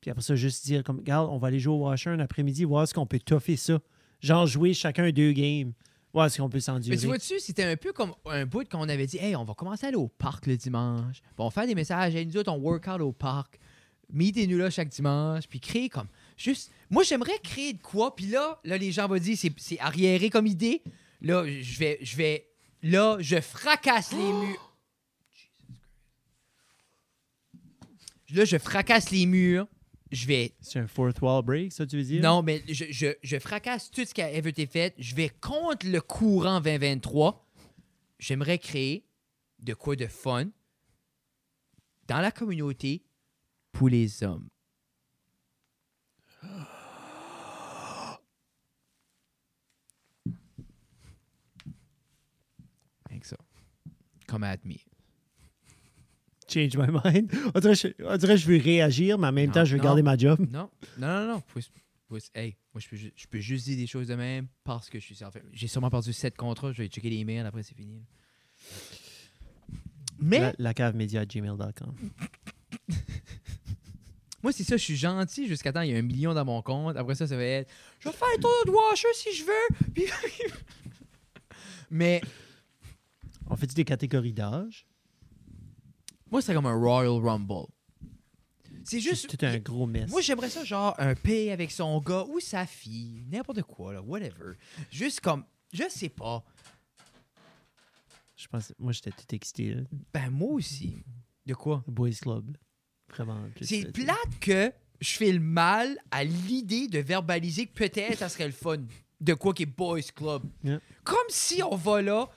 [0.00, 2.64] puis après ça, juste dire comme, regarde, on va aller jouer au Washer un après-midi,
[2.64, 3.78] voir ce qu'on peut toffer ça.
[4.20, 5.72] Genre jouer chacun deux games,
[6.12, 6.96] voir ce qu'on peut Mais s'endurer.
[6.98, 9.86] tu vois-tu, c'était un peu comme un bout qu'on avait dit, hey, on va commencer
[9.86, 11.22] à aller au parc le dimanche.
[11.36, 13.58] Bon, on va faire des messages, hey, nous autres, on work out au parc.
[14.12, 16.08] Meetez-nous là chaque dimanche, puis créer comme.
[16.36, 16.70] Juste.
[16.88, 20.30] Moi, j'aimerais créer de quoi, puis là, là, les gens vont dire, c'est, c'est arriéré
[20.30, 20.82] comme idée.
[21.22, 21.98] Là, je vais.
[22.02, 22.46] Je vais
[22.82, 24.74] là, je fracasse les murs.
[28.32, 29.66] Là, je fracasse les murs.
[30.12, 32.20] Je vais C'est un fourth wall break, ça tu veux dire?
[32.20, 34.92] non, mais je, je, je fracasse tout ce qui a été fait.
[34.98, 37.46] Je vais contre le courant 2023.
[38.18, 39.04] J'aimerais créer
[39.60, 40.48] de quoi de fun
[42.08, 43.04] dans la communauté
[43.72, 44.48] pour les hommes.
[53.08, 53.36] Avec ça.
[54.26, 54.76] Come at me.
[56.48, 57.30] Change my mind.
[57.54, 60.40] On dirait, que je veux réagir, mais en même temps, je veux garder ma job.
[60.50, 61.42] Non, non, non, non.
[62.34, 65.04] Hey, moi, je peux, je peux, juste dire des choses de même parce que je
[65.04, 66.72] suis enfin, J'ai sûrement perdu 7 contrats.
[66.72, 68.04] Je vais checker les mails après, c'est fini.
[70.18, 70.40] Mais.
[70.40, 71.94] La, la cave média gmail.com
[74.42, 74.76] moi, c'est ça.
[74.76, 76.96] Je suis gentil jusqu'à temps il y a un million dans mon compte.
[76.96, 79.92] Après ça, ça va être je vais faire un tour de washer si je veux.
[79.94, 80.06] Puis-
[81.90, 82.20] Mais,
[83.48, 84.86] On fait des catégories d'âge?
[86.30, 87.66] moi, c'est comme un Royal Rumble.
[88.84, 89.26] C'est juste.
[89.30, 90.08] C'est un gros mess.
[90.08, 94.02] Moi, j'aimerais ça, genre, un P avec son gars ou sa fille, n'importe quoi, là,
[94.02, 94.54] whatever.
[94.90, 96.44] Juste comme, je sais pas.
[98.36, 99.74] Je pense, moi, j'étais tout excité.
[99.74, 99.82] là.
[100.14, 101.02] Ben, moi aussi.
[101.44, 101.82] De quoi?
[101.86, 102.56] Boys Club.
[103.10, 103.38] Vraiment.
[103.60, 108.46] C'est plate que je fais le mal à l'idée de verbaliser que peut-être ça serait
[108.46, 108.78] le fun
[109.20, 110.42] de quoi qui est Boys Club.
[110.64, 110.80] Yeah.
[111.04, 112.28] Comme si on va là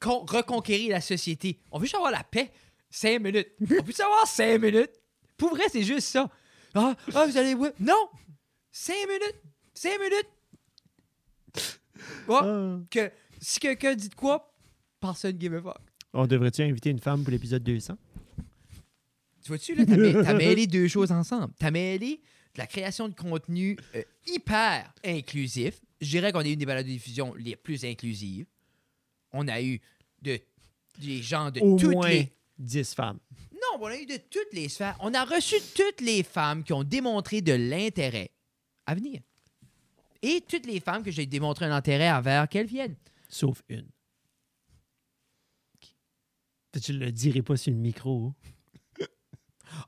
[0.00, 1.58] con- reconquérir la société.
[1.70, 2.50] On veut juste avoir la paix?
[2.90, 3.48] Cinq minutes.
[3.60, 4.90] On peut avoir cinq minutes?
[5.36, 6.28] Pour vrai, c'est juste ça.
[6.74, 7.54] Ah, ah, vous allez...
[7.80, 8.08] Non!
[8.70, 9.42] Cinq minutes.
[9.74, 10.28] Cinq minutes.
[12.28, 12.78] Ah.
[12.90, 14.52] que si quelqu'un dit de quoi,
[15.00, 15.78] personne give a fuck.
[16.12, 17.96] On devrait-tu inviter une femme pour l'épisode 200?
[19.48, 21.54] Tu vois-tu, là, t'as mê- t'as mêlé deux choses ensemble.
[21.58, 22.20] T'as mêlé
[22.54, 25.80] de la création de contenu euh, hyper inclusif.
[26.02, 28.44] Je dirais qu'on est une des balades de diffusion les plus inclusives.
[29.32, 29.80] On a eu
[30.20, 30.38] de,
[30.98, 32.30] des gens de Au toutes moins les...
[32.58, 33.18] 10 femmes.
[33.54, 34.98] Non, on a eu de toutes les sphères.
[35.00, 38.30] On a reçu toutes les femmes qui ont démontré de l'intérêt
[38.84, 39.22] à venir.
[40.20, 42.96] Et toutes les femmes que j'ai démontré un intérêt envers qu'elles viennent.
[43.30, 43.86] Sauf une.
[46.82, 48.34] Tu le dirais pas sur le micro.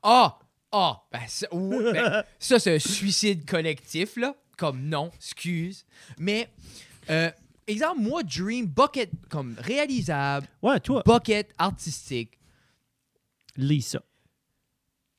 [0.03, 0.39] Ah!
[0.71, 1.01] Ah!
[1.11, 4.35] Ben, ça, ben, ça, c'est un suicide collectif, là.
[4.57, 5.85] Comme non, excuse.
[6.19, 6.49] Mais,
[7.09, 7.29] euh,
[7.67, 12.37] exemple, moi, Dream, bucket, comme réalisable, Ouais, toi, bucket artistique,
[13.57, 14.01] Lisa.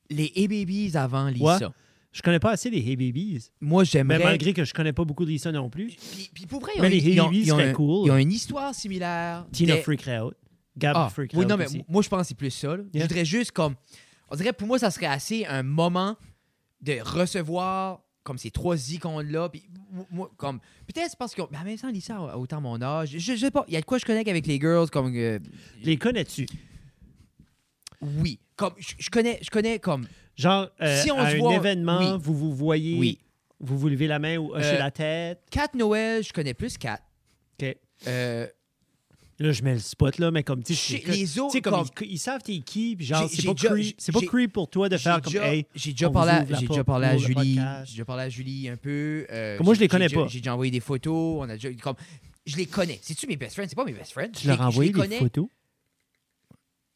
[0.09, 1.33] les A-Babies avant Ouais.
[1.33, 1.73] Lisa.
[2.11, 3.49] Je connais pas assez les Hey Babies.
[3.59, 4.23] Moi, Mais j'aimerais.
[4.23, 5.87] malgré que je connais pas beaucoup Lisa non plus.
[5.87, 8.07] Puis, puis pour vrai, ils ont, Mais les ont- Babies cool.
[8.07, 9.45] ils ont une histoire similaire.
[9.51, 10.35] Tina des- Freak Out.
[10.77, 11.83] Gab Ah, Freak oui, Out non, mais aussi.
[11.87, 12.75] moi, je pense que c'est plus ça.
[12.77, 12.83] là.
[12.93, 13.75] Je voudrais juste comme.
[14.33, 16.17] On dirait pour moi, ça serait assez un moment
[16.81, 19.49] de recevoir comme ces trois icônes-là.
[19.49, 19.63] Puis,
[20.09, 20.59] moi- comme.
[20.87, 21.43] Peut-être parce que.
[21.51, 23.09] Mais en même temps, Lisa a autant mon âge.
[23.11, 23.63] Je, je sais pas.
[23.67, 25.13] Il y a de quoi je connecte avec les girls comme.
[25.15, 25.37] euh,
[25.83, 26.47] Les connais-tu?
[28.01, 28.39] oui.
[28.55, 28.73] Comme.
[28.79, 30.07] Je, je connais, je connais comme.
[30.35, 32.17] Genre, euh, Si on à se un voit- événement, oui.
[32.19, 33.19] vous vous voyez, Oui.
[33.59, 35.43] vous vous levez la main ou hochez Euh, la tête?
[35.51, 36.99] Kat Noël, je connais plus Kat.
[37.61, 37.75] OK.
[39.43, 42.07] Là, je mets le spot, là, mais comme, tu sais, c'est- les autres, comme, comme-
[42.07, 44.69] ils, ils savent t'es qui, puis genre, c'est pas, creep- c'est pas j'ai- creep pour
[44.69, 47.59] toi de faire comme, déjà- hey, J'ai déjà parlé, à, j'ai déjà parlé à Julie.
[47.83, 49.27] J'ai déjà parlé à Julie un peu.
[49.29, 50.27] euh, moi, je les connais pas.
[50.27, 51.39] J'ai déjà envoyé des photos.
[51.41, 51.95] On a déjà, comme,
[52.45, 52.99] je les connais.
[53.01, 53.67] C'est-tu mes best friends?
[53.67, 54.31] C'est pas mes best friends.
[54.33, 55.47] tu Je leur as envoyé des photos?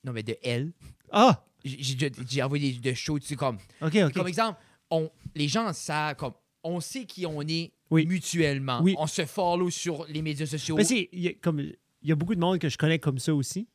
[0.06, 0.72] Non, mais de elle.
[1.12, 1.44] Ah!
[1.66, 4.14] J'ai envoyé des, de shows, tu sais, comme, OK, OK.
[4.14, 4.58] comme exemple,
[4.90, 6.32] on, les gens savent, comme,
[6.64, 8.06] on sait qui on est Oui.
[8.06, 8.80] mutuellement.
[8.82, 8.96] Oui.
[8.98, 10.78] On se follow sur les médias sociaux.
[10.78, 11.62] Mais c'est, y a comme,
[12.08, 13.68] il y a beaucoup de monde que je connais comme ça aussi.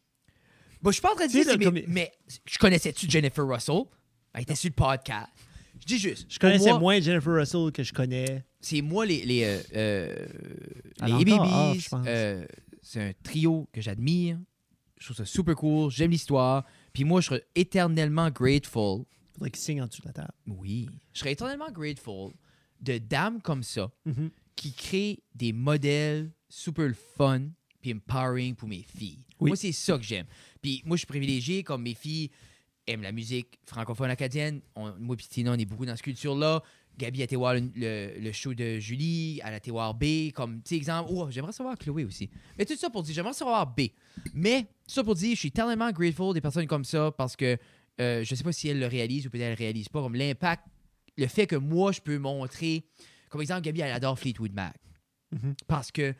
[0.80, 2.10] Bon, je suis pas en train de dire, comme- mais
[2.46, 3.82] je connaissais-tu Jennifer Russell?
[4.32, 5.28] Elle était sur le podcast.
[5.78, 6.26] Je dis juste.
[6.32, 8.44] Je connaissais moi, moins Jennifer Russell que je connais.
[8.60, 10.26] c'est moi les les euh, euh,
[11.06, 11.90] les pense.
[12.06, 12.46] euh,
[12.80, 14.38] c'est un trio que j'admire.
[14.98, 15.90] Je trouve ça super cool.
[15.90, 16.64] J'aime l'histoire.
[16.92, 19.04] Puis moi, je serais éternellement grateful.
[19.34, 20.32] Faudrait qu'il signe en dessous de la table.
[20.46, 20.88] Oui.
[21.12, 22.32] Je serais éternellement grateful
[22.80, 24.30] de dames comme ça Mhm.
[24.56, 27.42] qui créent des modèles super fun
[27.82, 29.18] puis empowering pour mes filles.
[29.40, 29.50] Oui.
[29.50, 30.26] Moi, c'est ça que j'aime.
[30.62, 32.30] Puis moi, je suis privilégié comme mes filles
[32.86, 34.60] aiment la musique francophone acadienne.
[34.76, 36.62] On- moi et Tina, on est beaucoup dans cette culture-là.
[36.98, 40.30] Gabi a été voir le, le- le show de Julie, elle a été voir B,
[40.34, 42.28] comme, tu sais, exemple, oh, j'aimerais savoir Chloé aussi.
[42.58, 43.82] Mais tout ça pour dire, j'aimerais savoir B.
[44.34, 47.56] Mais tout ça pour dire, je suis tellement grateful des personnes comme ça parce que
[48.00, 50.14] euh, je sais pas si elles le réalisent ou peut-être elles le réalisent pas, comme
[50.16, 50.64] l'impact,
[51.16, 52.84] le fait que moi, je peux montrer,
[53.30, 54.74] comme exemple, Gabi, elle adore Fleetwood Mac
[55.32, 55.54] Mhm.
[55.66, 56.14] parce que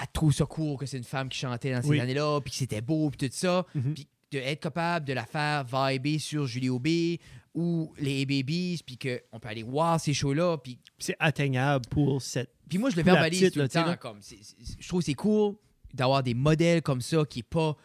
[0.00, 2.00] elle trouve ça cool que c'est une femme qui chantait dans ces Oui.
[2.00, 3.66] années-là, puis que c'était beau, puis tout ça.
[3.74, 3.94] Mhm.
[3.94, 7.18] Puis d'être capable de la faire vibrer sur Julie Aubé
[7.54, 10.56] ou les A-Babies, puis qu'on peut aller voir ces shows-là.
[10.58, 12.50] Puis, C'est atteignable pour cette.
[12.68, 13.96] puis moi, je le verbalise petite, tout le là, temps.
[14.00, 14.20] Comme,
[14.78, 15.56] je trouve c'est cool
[15.92, 17.76] d'avoir des modèles comme ça qui est pas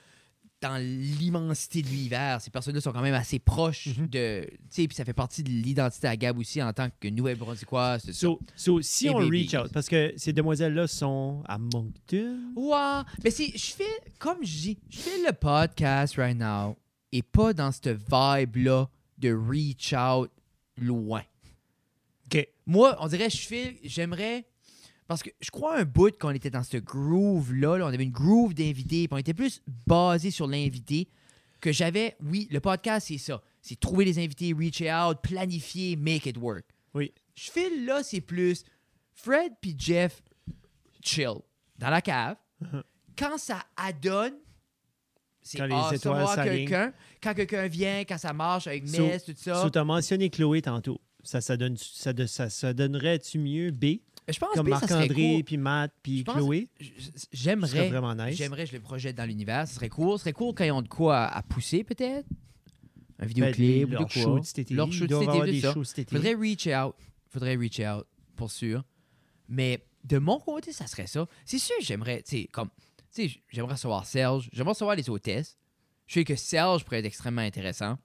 [0.68, 2.42] dans l'immensité de l'univers.
[2.42, 4.08] Ces personnes-là sont quand même assez proches Mhm.
[4.08, 4.48] de...
[4.50, 8.02] Tu sais, puis ça fait partie de l'identité à Gab aussi en tant que Nouvelle-Brunswickoise.
[8.06, 8.20] c'est ça.
[8.20, 12.40] So, so, si Et on reach out, parce que ces demoiselles-là sont à Moncton.
[12.56, 13.84] Ouais, mais c'est, je fais,
[14.20, 16.76] comme je dis, je fais le podcast right now
[17.12, 20.30] et pas dans cette vibe-là de reach out
[20.78, 21.22] loin.
[22.26, 22.48] OK.
[22.66, 24.46] Moi, on dirait, je fais, j'aimerais
[25.08, 28.12] Parce que je crois un bout qu'on était dans ce groove-là, là, on avait une
[28.12, 31.08] groove d'invités, puis on était plus basé sur l'invité
[31.62, 32.16] que j'avais.
[32.24, 33.42] Oui, le podcast, c'est ça.
[33.62, 36.66] C'est trouver les invités, reach out, planifier, make it work.
[36.94, 37.14] Oui.
[37.36, 38.64] Je file là, c'est plus
[39.14, 40.22] Fred puis Jeff
[41.04, 41.36] chill
[41.78, 42.38] dans la cave.
[42.64, 42.84] Uh-huh.
[43.18, 44.34] Quand ça adonne,
[45.42, 46.94] c'est Quand les étoiles quelqu'un.
[47.22, 49.62] Quand quelqu'un vient, quand ça marche avec So- Mess, tout ça.
[49.62, 51.00] So, tu as mentionné Chloé tantôt.
[51.24, 55.44] Ça, ça, donne, ça, ça donnerait-tu mieux B, je pense comme Marc-André, cool.
[55.44, 56.68] puis Matt, puis Chloé?
[57.32, 57.90] J'aimerais.
[57.90, 58.36] vraiment nice.
[58.38, 59.68] J'aimerais, je le projette dans l'univers.
[59.68, 60.14] Ce serait cool.
[60.18, 62.28] Ce serait cool quand ils ont de quoi à, à pousser, peut-être.
[63.18, 64.40] Un Ben, vidéoclip ou leur de show quoi.
[64.58, 64.74] été.
[64.74, 66.16] Leur show cet été.
[66.16, 66.96] Faudrait reach out.
[67.30, 68.84] Faudrait reach out, pour sûr.
[69.48, 71.28] Mais de mon côté, ça serait ça.
[71.46, 72.70] C'est sûr, j'aimerais, tu sais, comme,
[73.14, 74.50] tu sais, j'aimerais recevoir Serge.
[74.52, 75.58] J'aimerais recevoir les hôtesses.
[76.08, 77.98] Je sais que Serge pourrait être extrêmement intéressant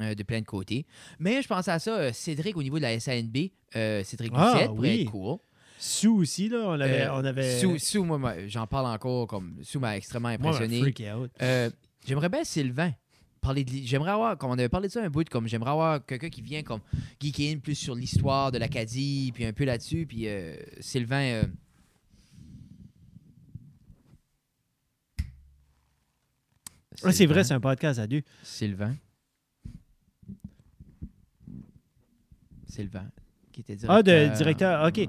[0.00, 0.86] euh, de plein de côtés.
[1.18, 3.36] Mais je pensais à ça, euh, Cédric au niveau de la SANB,
[3.76, 5.02] euh, Cédric Ah, Doucette pourrait oui.
[5.02, 5.38] être cool.
[5.78, 7.08] Sue aussi, là, on avait...
[7.08, 7.62] On avait...
[7.96, 10.80] Moi, moi, j'en parle encore comme Sue m'a extrêmement impressionné.
[10.80, 11.30] freak out.
[12.06, 12.92] J'aimerais bien Sylvain.
[13.40, 16.06] Parler de, j'aimerais avoir, comme on avait parlé de ça un bout, comme j'aimerais avoir
[16.06, 16.80] quelqu'un qui vient comme
[17.20, 20.28] geeker plus sur l'histoire de l'Acadie, puis un peu là-dessus, puis
[20.80, 21.42] Sylvain.
[27.10, 28.22] c'est vrai, c'est un podcast à deux.
[28.42, 28.94] Sylvain.
[32.72, 33.10] Sylvain,
[33.52, 33.96] qui était directeur.
[33.98, 35.08] Ah, de directeur, ok.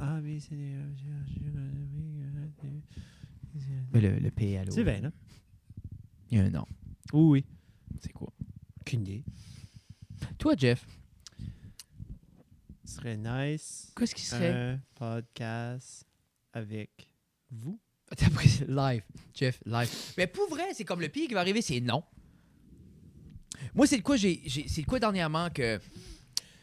[0.00, 0.56] Ah oui, c'est.
[3.92, 4.74] Le, le P à l'eau.
[4.76, 5.10] Là.
[6.30, 6.66] Il y a un nom.
[7.12, 7.44] Oui.
[8.00, 8.32] C'est quoi?
[8.80, 9.24] Aucune idée.
[10.36, 10.84] Toi, Jeff.
[12.84, 13.92] Ce serait nice.
[13.96, 14.52] Qu'est-ce qui serait?
[14.52, 16.04] Un podcast
[16.52, 17.08] avec
[17.50, 17.80] vous.
[18.16, 19.02] T'as pris live,
[19.34, 19.88] Jeff, live.
[20.16, 22.02] Mais pour vrai, c'est comme le pire qui va arriver, c'est non.
[23.74, 25.78] Moi, c'est de quoi j'ai, c'est de quoi dernièrement que.
[25.78, 25.84] Tu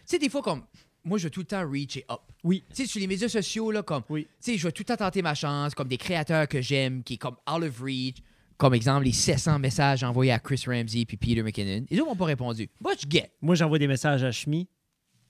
[0.06, 0.64] sais, des fois, comme.
[1.04, 2.20] Moi, je veux tout le temps reach et up.
[2.44, 2.64] Oui.
[2.70, 4.04] Tu sais, sur les médias sociaux, là, comme.
[4.10, 4.28] Oui.
[4.42, 7.04] Tu sais, je vais tout le temps tenter ma chance, comme des créateurs que j'aime,
[7.04, 8.18] qui est comme out of reach.
[8.58, 11.86] Comme exemple, les 700 messages envoyés à Chris Ramsey puis Peter McKinnon.
[11.90, 12.70] Les autres m'ont pas répondu.
[12.80, 13.32] Moi, je get?
[13.42, 14.70] Moi, j'envoie des messages à Shmi,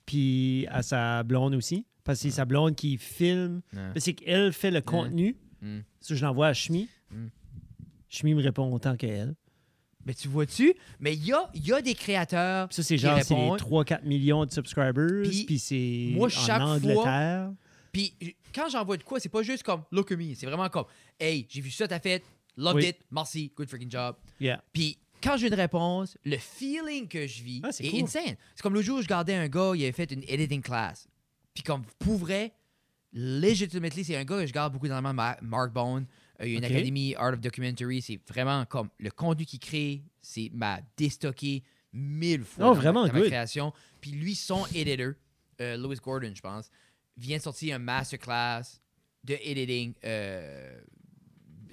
[0.04, 1.84] puis à sa blonde aussi.
[2.04, 3.62] Parce que c'est sa blonde qui filme.
[3.96, 5.36] C'est qu'elle fait le contenu.
[5.60, 5.80] Mm.
[6.00, 6.88] Ça, je l'envoie à Shmi.
[7.10, 7.26] Mm.
[8.08, 9.34] Shmi me répond autant qu'elle.
[10.06, 10.72] Mais tu vois-tu?
[11.00, 12.68] Mais il y a, il y a des créateurs.
[12.70, 13.60] Ça, c'est genre c'est les répondent.
[13.60, 15.22] 3-4 millions de subscribers.
[15.46, 17.52] Puis, c'est moi, en chaque fois- Angleterre.
[17.92, 18.14] Puis
[18.54, 20.84] quand j'envoie de quoi, c'est pas juste comme look at me, c'est vraiment comme
[21.18, 22.22] hey, j'ai vu ça t'as fait,
[22.56, 22.88] loved Oui.
[22.88, 24.16] it, merci, good freaking job.
[24.38, 24.62] Yeah.
[24.72, 28.02] Puis quand j'ai une réponse, le feeling que je vis Ah, est cool.
[28.02, 28.36] insane.
[28.54, 31.08] C'est comme le jour où je gardais un gars, il avait fait une editing class.
[31.54, 32.52] Puis comme pour vrai,
[33.12, 36.06] legitimately, c'est un gars que je garde beaucoup dans Ma- Mark Bone.
[36.40, 39.58] Euh, il y a une académie Art of Documentary, c'est vraiment comme le contenu qu'il
[39.60, 43.28] crée, c'est m'a déstocké mille fois Oh, dans ma- vraiment dans ma good.
[43.28, 43.72] création.
[44.00, 45.12] Puis lui, son editor,
[45.62, 46.70] euh, Louis Gordon, je pense,
[47.16, 48.80] vient de sortir un masterclass
[49.24, 49.94] de editing.
[50.04, 50.78] euh,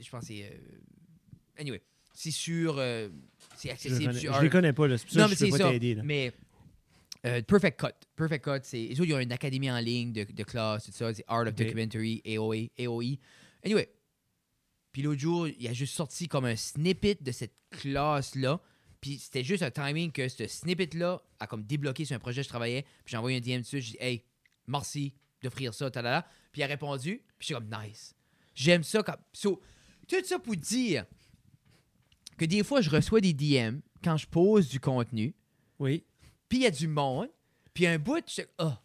[0.02, 0.44] je pense que c'est.
[0.46, 1.82] euh, anyway,
[2.14, 2.76] c'est sur.
[2.78, 4.98] c'est Je, accessible connais- sur je les connais pas, là.
[4.98, 5.58] C'est pour ça non, que mais je c'est pas
[5.98, 6.04] ça.
[6.04, 6.32] Mais
[7.26, 7.88] euh, Perfect Cut.
[8.16, 8.82] Perfect Cut, c'est.
[8.84, 11.14] Ils ont une académie en ligne de, de classe, tout ça.
[11.14, 11.54] C'est Art of.
[11.56, 13.18] Documentary, AOA, AOE.
[13.66, 13.90] Anyway.
[14.94, 18.62] Puis l'autre jour, il a juste sorti comme un snippet de cette classe-là.
[19.02, 22.46] Puis c'était juste un timing que ce snippet-là a comme débloqué sur un projet que
[22.46, 22.84] je travaillais.
[22.84, 23.82] Puis j'ai envoyé un DM dessus.
[23.82, 24.24] J'ai dit, hey,
[24.68, 26.26] merci d'offrir ça, talala.
[26.52, 27.22] Puis il a répondu.
[27.38, 28.16] Puis j'ai comme, nice.
[28.54, 29.02] J'aime ça.
[29.02, 29.18] Comme...
[29.34, 29.60] So,
[30.08, 31.06] tout ça pour dire
[32.38, 35.36] que des fois, je reçois des DM quand je pose du contenu.
[35.80, 36.06] Oui.
[36.48, 37.30] Puis il y a du monde.
[37.74, 38.80] Puis un bout, je ah.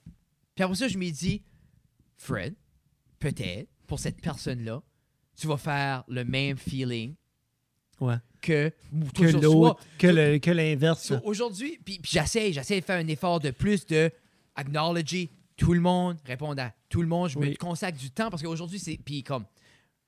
[0.55, 1.45] Puis après ça, je me dis,
[2.17, 2.55] Fred,
[3.19, 4.83] peut-être, pour cette personne-là,
[5.39, 7.15] tu vas faire le même feeling
[8.01, 8.17] Ouais.
[8.41, 8.73] que,
[9.21, 11.11] l'autre, que l'inverse.
[11.11, 11.21] Là.
[11.25, 14.11] Aujourd'hui, puis, puis j'essaie, j'essaie de faire un effort de plus de
[14.55, 17.29] acknowledger tout le monde, répondre à tout le monde.
[17.31, 17.51] Je Oui.
[17.51, 18.99] me consacre du temps parce qu'aujourd'hui, c'est.
[19.05, 19.45] Puis comme.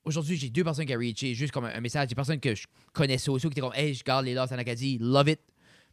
[0.05, 2.67] Aujourd'hui, j'ai deux personnes qui ont reaché, juste comme un, message, des personnes que je
[2.93, 5.41] connais sociaux qui étaient comme Hey, je garde les Lost en Acadie, love it.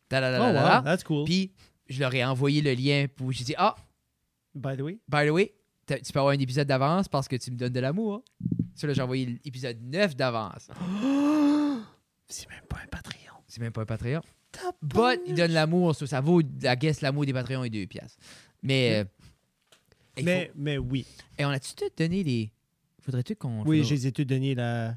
[0.10, 1.26] Da, da, da, Oh, wow, that's cool.
[1.26, 1.52] Puis
[1.89, 3.32] je leur ai envoyé le lien pour.
[3.34, 3.76] J'ai dit Ah,
[4.56, 4.97] By the way.
[5.10, 5.54] by the way,
[5.95, 8.23] tu peux avoir un épisode d'avance parce que tu me donnes de l'amour.
[8.76, 10.69] Ça, là, j'ai envoyé l'épisode 9 d'avance.
[12.28, 13.34] C'est même pas un Patreon.
[13.47, 14.21] C'est même pas un Patreon.
[14.82, 18.17] But il donne l'amour, so ça vaut, la guess, l'amour des Patreons et deux piastres.
[18.63, 19.06] Mais.
[20.17, 21.06] euh, Mais, faut- mais oui.
[21.38, 22.52] Et on a-tu tout donné les.
[23.02, 23.63] Faudrait-tu qu'on.
[23.65, 24.95] Oui, je les ai tous donnés là,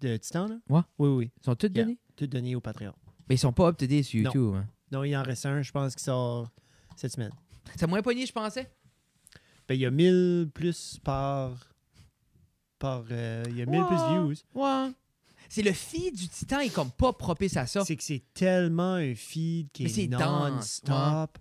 [0.00, 0.46] de Titan.
[0.46, 0.58] Là.
[0.68, 0.80] Ouais.
[0.98, 1.30] Oui, oui.
[1.40, 1.84] Ils sont tous Yeah.
[1.84, 1.98] donnés?
[2.16, 2.92] Tous donnés au Patreon.
[3.28, 4.30] Mais ils sont pas up-to-date sur Non.
[4.30, 4.54] YouTube.
[4.56, 4.66] hein.
[4.92, 6.48] Non, il en reste un, je pense, qui sort
[6.96, 7.32] cette semaine.
[7.76, 8.70] C'est moins pogné, je pensais.
[9.68, 11.52] Ben, il y a 1000 plus par.
[12.78, 14.34] par euh, il y a 1000 plus views.
[14.54, 14.90] Ouais.
[15.50, 17.84] C'est le feed du Titan est comme pas propice à ça.
[17.84, 21.38] C'est que c'est tellement un feed qui c'est est dense, non-stop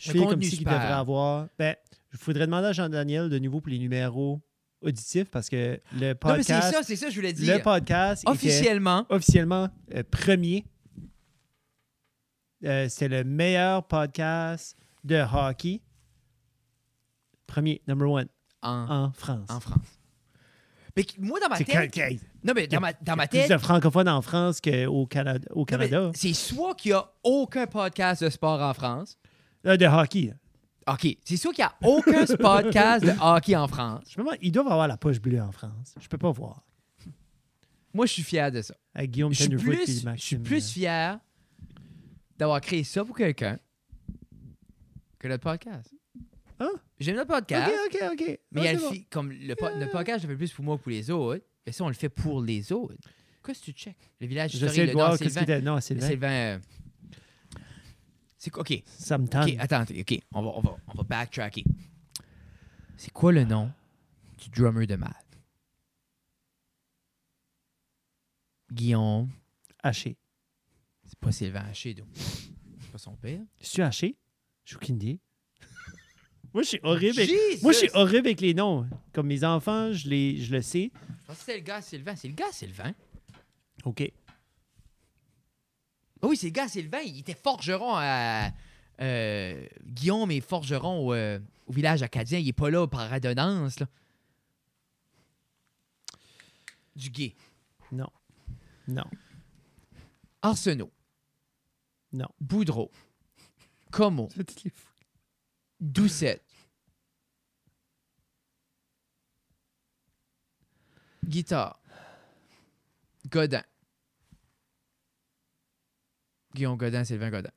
[0.00, 1.48] Je Le fais comme si qu'il devrait avoir.
[1.58, 1.74] Ben,
[2.12, 4.40] il faudrait demander à Jean-Daniel de nouveau pour les numéros
[4.80, 7.62] auditifs parce que le Non, mais c'est podcast, ça, c'est ça je voulais le dire.
[7.62, 10.64] podcast était Officiellement, officiellement euh, premier.
[12.64, 15.80] Euh, C'était le meilleur podcast de hockey.
[17.48, 18.28] Premier, number one,
[18.62, 18.70] en,
[19.06, 19.48] en France.
[19.50, 19.98] en France.
[20.96, 21.92] Mais moi, dans ma tête.
[21.94, 23.30] quand- Non, mais dans ma, dans tête.
[23.46, 25.46] plus de francophones en France qu'au Canada.
[25.52, 26.10] Au Canada.
[26.14, 29.18] C'est soit qu'il n'y a aucun podcast de sport en France.
[29.66, 30.32] Euh, de hockey.
[30.88, 31.06] OK.
[31.24, 34.04] C'est soit qu'il n'y a aucun podcast de hockey en France.
[34.10, 35.94] Je me demande, ils doivent avoir la poche bleue en France.
[36.00, 36.62] Je peux pas voir.
[37.94, 38.74] Moi, je suis fier de ça.
[38.94, 41.18] Avec Guillaume Je suis plus, je suis plus fier
[42.36, 43.58] d'avoir créé ça pour quelqu'un
[45.18, 45.94] que notre podcast.
[46.60, 46.68] Ah.
[46.98, 48.38] J'aime notre podcast, Ok, ok, ok.
[48.52, 50.52] mais Ah, il y a le fi- comme le, po- podcast, je le fais plus
[50.52, 51.44] pour moi que pour les autres.
[51.66, 52.94] Mais ça, on le fait pour les autres.
[53.44, 53.96] Qu'est-ce que tu check?
[54.20, 55.42] Le village historique, J'essaie le de Nord, voir Sylvain.
[55.42, 55.60] était.
[55.62, 56.08] Non, Sylvain.
[56.08, 56.30] Sylvain.
[56.30, 56.58] euh,
[58.36, 58.62] C'est quoi?
[58.62, 58.82] OK.
[58.86, 59.48] Ça me tente.
[59.48, 60.20] OK, attends, OK.
[60.32, 61.64] On va, on va, on va backtracker.
[62.96, 63.70] C'est quoi le nom
[64.38, 65.12] du drummer de Mad?
[68.72, 69.30] Guillaume.
[69.82, 70.16] Haché.
[71.06, 72.08] C'est pas Sylvain Haché, donc.
[72.14, 73.40] C'est pas son père.
[73.60, 74.16] Es-tu haché?
[74.64, 75.20] J'ai aucune idée.
[76.58, 77.20] Moi, je suis horrible.
[77.20, 77.28] Avec...
[77.30, 77.62] Jesus!
[77.62, 78.84] Moi, je suis horrible avec les noms.
[79.12, 80.38] Comme mes enfants, je, les...
[80.42, 80.90] je le sais.
[80.92, 82.16] Je pense que c'est le gars Sylvain.
[82.16, 82.92] C'est le gars Sylvain.
[83.84, 84.12] OK.
[86.20, 86.98] Ah oui, c'est le gars Sylvain.
[87.04, 88.50] Il était forgeron à.
[89.00, 92.40] euh, Guillaume est forgeron au, euh, au village acadien.
[92.40, 93.78] Il est pas là par adonnance.
[93.78, 93.86] Là.
[96.96, 97.36] Du gay.
[97.92, 98.10] Non.
[98.88, 99.04] Non.
[100.42, 100.90] Arsenault.
[102.12, 102.26] Non.
[102.40, 102.90] Boudreau.
[103.92, 104.28] Como.
[105.80, 106.42] Doucette.
[111.28, 111.78] Guitare.
[113.28, 113.62] Godin.
[116.54, 117.50] Guillaume Godin, Sylvain Godin.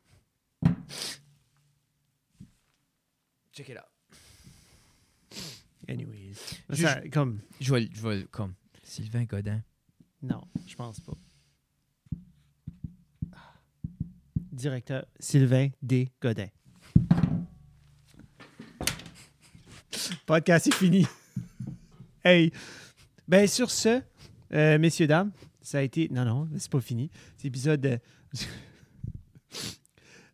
[3.54, 3.86] Check it out.
[5.88, 6.36] Anyways.
[6.70, 7.40] Je- Ça, comme...
[7.60, 8.54] Je vais, je vais comme
[8.84, 9.64] Sylvain Godin.
[10.22, 11.14] Non, je pense pas.
[14.52, 16.12] Directeur Sylvain D.
[16.22, 16.48] Godin.
[20.26, 21.08] Podcast est fini.
[22.24, 22.52] hey.
[23.28, 24.02] Ben, sur ce,
[24.54, 25.32] euh, messieurs, dames,
[25.62, 26.10] ça a été.
[26.10, 27.10] Non, non, c'est pas fini.
[27.38, 27.82] C'est épisode.
[27.82, 28.00] de-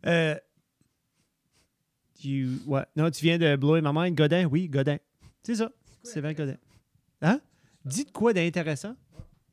[0.06, 0.36] euh,
[2.20, 2.50] tu...
[2.66, 2.86] ouais.
[2.96, 4.16] Non, tu viens de blower ma mind.
[4.18, 4.98] Godin, oui, Godin.
[5.44, 5.72] C'est ça.
[6.04, 6.58] Sylvain Godin.
[7.22, 7.42] Hein?
[7.86, 8.96] Dites quoi d'intéressant?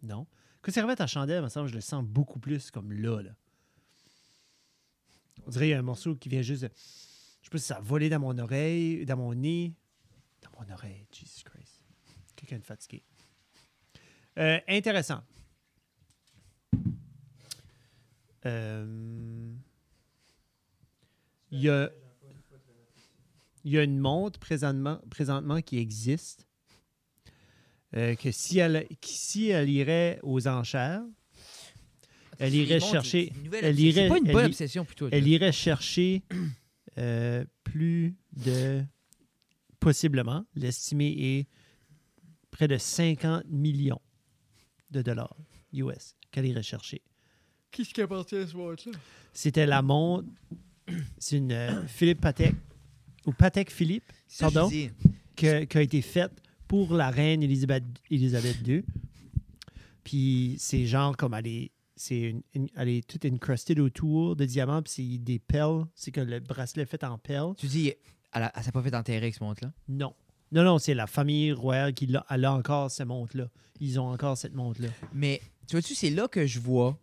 [0.02, 0.26] Non.
[0.62, 3.20] Conserver ta chandelle, me semble, je le sens beaucoup plus comme là.
[3.22, 3.30] là.
[5.46, 6.70] On dirait qu'il y a un morceau qui vient juste de.
[6.74, 9.74] Je sais pas si ça a volé dans mon oreille, dans mon nez.
[10.42, 11.82] Dans mon oreille, Jesus Christ.
[12.36, 13.02] Quelqu'un de fatigué.
[14.38, 15.22] Euh, intéressant.
[18.46, 19.52] Euh,
[21.50, 21.90] Il y a.
[23.66, 26.46] Il y a une montre présentement, présentement qui existe.
[27.96, 31.02] euh, que si elle, si elle irait aux enchères,
[32.40, 35.08] Elle irait chercher- elle irait- pas une elle bonne obsession plutôt.
[35.12, 36.24] elle irait chercher
[36.98, 38.82] euh, plus de.
[39.78, 41.46] Possiblement, l'estimé est
[42.50, 44.00] près de 50 millions
[44.90, 45.36] de dollars
[45.72, 47.02] US qu'elle irait chercher.
[47.70, 48.96] Qu'est-ce qui appartient à ce montre-là?
[49.32, 50.28] C'était la montre.
[51.18, 52.54] C'est une euh, Philippe Patek,
[53.26, 54.68] ou Patek Philippe, Ça, Pardon?
[55.36, 56.32] qui a été faite
[56.68, 58.84] pour la reine Elisabeth, Elisabeth II.
[60.04, 64.44] Puis c'est genre comme elle est, c'est une- une- elle est toute encrusted autour de
[64.44, 65.86] diamants, puis c'est des perles.
[65.94, 67.54] C'est que le bracelet est fait en perles.
[67.56, 67.92] Tu dis,
[68.32, 69.72] elle, a- elle s'est pas fait enterrer avec ce montre-là?
[69.88, 70.14] Non.
[70.54, 73.48] Non, non, c'est la famille royale qui elle a encore cette montre-là.
[73.80, 74.88] Ils ont encore cette montre-là.
[75.12, 76.96] Mais tu vois-tu, c'est là que je vois.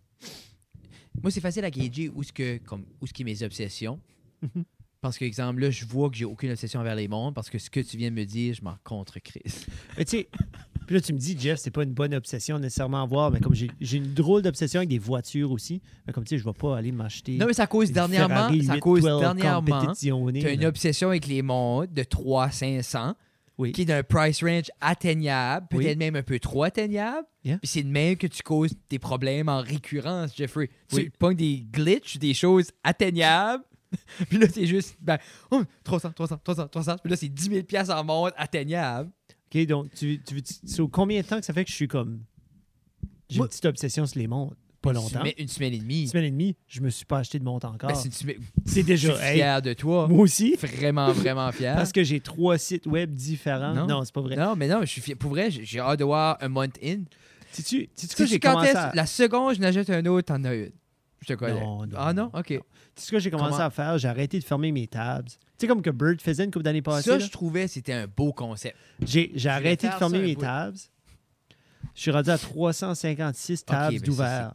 [1.22, 4.00] Moi, c'est facile à gager où ce que comme où ce qui est mes obsessions.
[5.02, 7.58] Parce que, exemple, là, je vois que j'ai aucune obsession envers les montres parce que
[7.58, 9.42] ce que tu viens de me dire, je m'en contre Chris.
[9.98, 10.30] Mais tu sais,
[10.86, 13.40] puis là, tu me dis, Jeff, c'est pas une bonne obsession nécessairement à voir, mais
[13.40, 16.44] comme j'ai, j'ai une drôle d'obsession avec des voitures aussi, mais comme tu sais, je
[16.44, 17.38] vais pas aller m'acheter.
[17.38, 21.42] Non, mais ça cause dernièrement, ça cause 812 dernièrement, tu as une obsession avec les
[21.42, 23.16] montres de 300-500
[23.62, 23.72] Oui.
[23.72, 25.84] qui est d'un price range atteignable, Oui.
[25.86, 27.26] peut-être même un peu trop atteignable.
[27.44, 27.58] Yeah.
[27.60, 30.70] Puis c'est de même que tu causes des problèmes en récurrence, Jeffrey.
[30.90, 31.10] Tu Oui.
[31.18, 33.64] pognes des glitches, des choses atteignables.
[34.30, 35.18] puis là, c'est juste, ben,
[35.52, 36.96] oh, 300, 300, 300, 300.
[37.04, 39.12] Puis là, c'est 10 000 piastres en montre atteignable.
[39.54, 41.88] OK, donc, tu, tu, veux- tu- combien de temps que ça fait que je suis
[41.90, 42.24] comme.
[43.30, 44.56] J'ai une petite obsession sur les montres?
[44.82, 45.20] Pas longtemps.
[45.20, 46.02] semaine- Une semaine et demie.
[46.04, 47.90] Une semaine et demie, je me suis pas acheté de montre encore.
[47.90, 49.16] Ben, c'est une c'est Je déjà.
[49.16, 50.08] suis hey, fier de toi.
[50.08, 51.76] moi aussi, Vraiment, vraiment fier.
[51.76, 53.74] parce que j'ai trois sites web différents.
[53.76, 53.86] Non.
[53.88, 54.36] Non, c'est pas vrai.
[54.36, 55.16] Non, mais non, je suis fier.
[55.16, 57.02] Pour vrai, j'ai hâte de voir un month in.
[57.52, 58.92] Sais-tu Tu que j'ai commencé à...
[58.96, 60.72] La seconde, je n'achète un autre, t'en as une.
[61.22, 61.60] Je te connais.
[61.60, 62.32] Non, non, ah non?
[62.34, 62.48] OK.
[62.48, 62.56] Tu
[62.96, 63.64] sais ce que j'ai commencé Comment?
[63.66, 63.98] à faire?
[64.00, 65.28] J'ai arrêté de fermer mes tabs.
[65.28, 67.10] Tu sais, comme que Bird faisait une couple d'années passées.
[67.12, 67.24] Ça, là?
[67.24, 68.76] je trouvais c'était un beau concept.
[69.06, 70.42] J'ai j'ai arrêté de fermer mes bout.
[70.42, 70.78] tabs.
[71.96, 74.52] Je suis rendu à 356 tabs OK, ben ça, d'ouvert.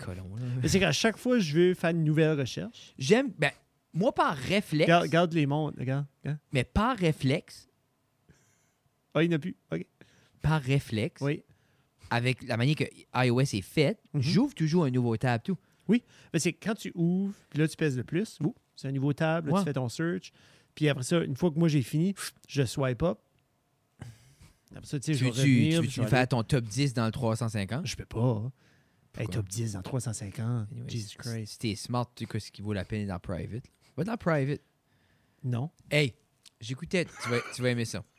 [0.65, 3.31] c'est qu'à chaque fois je veux faire une nouvelle recherche, J'aime...
[3.39, 3.51] Ben,
[3.93, 5.75] moi, par réflexe, regarde les mondes.
[5.79, 6.39] Regarde, regarde.
[6.53, 7.69] mais par réflexe,
[9.15, 9.57] Ah, il n'y en a plus.
[9.73, 9.87] OK.
[10.43, 11.43] par réflexe, Oui.
[12.11, 12.85] avec la manière que
[13.15, 14.21] iOS est faite, Mhm.
[14.21, 15.57] j'ouvre toujours un nouveau tab, tout.
[15.89, 16.03] Mais
[16.41, 18.39] c'est quand tu ouvres, puis là, tu pèses le plus.
[18.75, 19.47] C'est un nouveau tab.
[19.47, 19.61] Là, Ouais.
[19.61, 20.33] tu fais ton search.
[20.75, 22.15] Puis après ça, une fois que moi j'ai fini,
[22.49, 23.19] je swipe up.
[24.75, 26.19] Après ça, tu sais, Tu je vais veux-tu revenir, tu puis veux-tu je vais faire
[26.21, 27.87] aller- ton top 10 dans le 350?
[27.87, 28.21] Je peux pas.
[28.21, 28.53] hein.
[29.19, 30.69] Hey, top 10 dans 350.
[30.73, 31.53] Anyway, Jesus Christ.
[31.53, 33.65] Si t'es smart, tu sais ce qui vaut la peine dans private?
[33.97, 34.61] Va dans private.
[35.45, 35.71] Non.
[35.91, 36.15] Hey,
[36.61, 37.05] j'écoutais...
[37.07, 38.05] Tu vas, tu vas aimer ça.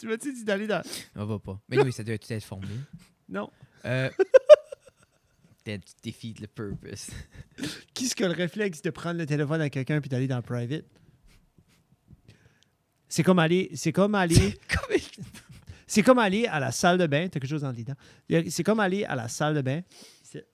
[0.00, 0.80] Tu m'as-tu dit d'aller dans?
[1.16, 1.60] On va pas.
[1.68, 2.68] Mais oui, ça doit tout être formé.
[3.28, 3.50] Non.
[3.84, 4.08] Euh...
[5.64, 7.10] Peut-être tu défies le purpose.
[7.94, 10.84] Qui qui a le réflexe de prendre le téléphone à quelqu'un puis d'aller dans private?
[13.08, 13.70] C'est comme aller.
[13.74, 14.54] C'est comme aller.
[15.86, 17.28] C'est comme aller à la salle de bain.
[17.28, 17.96] T'as quelque chose dans les dents.
[18.50, 19.80] C'est comme aller à la salle de bain.
[20.22, 20.46] C'est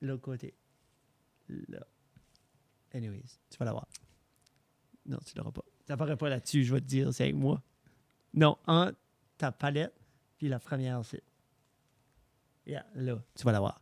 [0.00, 0.54] l'autre côté.
[1.48, 1.86] Là.
[2.92, 3.86] Anyways, tu vas l'avoir.
[5.06, 5.62] Non, tu l'auras pas.
[5.86, 7.62] Ça paraît pas là-dessus, je vais te dire, c'est avec moi.
[8.34, 8.90] Non, en
[9.38, 9.94] ta palette,
[10.36, 11.22] puis la première, c'est.
[12.66, 13.80] Yeah, là, tu vas l'avoir.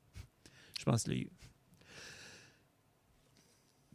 [0.78, 1.26] Je pense que le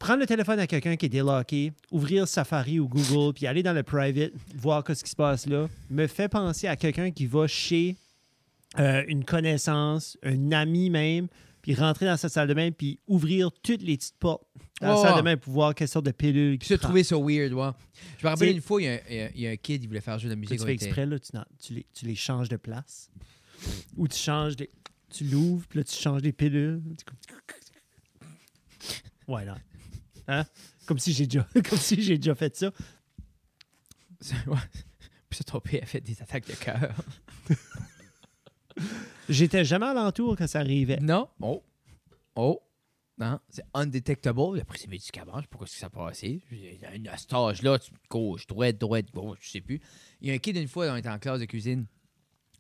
[0.02, 3.74] Prendre le téléphone à quelqu'un qui est délocké, ouvrir Safari ou Google, puis aller dans
[3.74, 7.46] le private, voir ce qui se passe là, me fait penser à quelqu'un qui va
[7.46, 7.96] chez
[8.80, 11.28] euh, une connaissance, un ami même,
[11.62, 14.44] puis rentrer dans sa salle de bain, puis ouvrir toutes les petites portes
[14.82, 16.88] dans la salle de bain pour voir quelle sorte de pilule Puis prend.
[16.88, 17.70] trouvé ça weird, ouais.
[18.18, 19.50] Je me rappelle une fois, il y, a un- il y a, il y a
[19.52, 20.60] un kid, il voulait faire jouer de la Que musique.
[20.60, 23.12] tu fais exprès, là, tu, les, tu les changes de place.
[23.98, 24.72] Ou tu changes des.
[25.12, 26.82] Tu l'ouvres, puis là, tu changes des pilules.
[29.28, 29.56] Ouais, là.
[30.32, 30.46] Hein?
[30.86, 32.72] Comme si j'ai déjà, comme si j'ai déjà fait ça.
[34.48, 34.58] Ouais.
[35.30, 36.96] Puis ça, ton père a fait des attaques de cœur.
[39.30, 41.00] J'étais jamais alentour quand ça arrivait.
[41.02, 41.28] Non?
[41.42, 41.64] Oh.
[42.36, 42.62] Oh.
[43.18, 43.40] Non.
[43.50, 44.60] C'est undetectable.
[44.62, 45.38] Après, c'est médicament.
[45.38, 46.42] Je sais pas ce qui s'est passé.
[47.08, 49.80] À cet âge-là, tu gauche, droite, droite, gauche, je sais plus.
[50.22, 51.86] Il y a un kid, une fois, on était en classe de cuisine.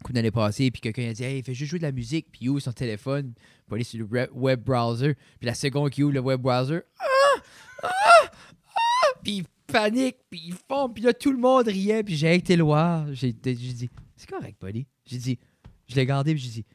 [0.03, 2.39] Coup d'année passée, puis quelqu'un a dit Hey, fais juste jouer de la musique, puis
[2.43, 3.33] il ouvre son téléphone,
[3.71, 7.41] aller sur le web- browser, puis la seconde qu'il ouvre le web browser, ah,
[7.83, 7.89] ah,
[8.23, 12.33] ah, puis il panique, puis il fond, puis là, tout le monde riait, puis j'ai
[12.35, 13.05] été loin.
[13.13, 14.85] J'ai dit C'est correct, buddy.
[15.05, 15.39] J'ai dit
[15.87, 16.65] Je l'ai gardé, puis j'ai dit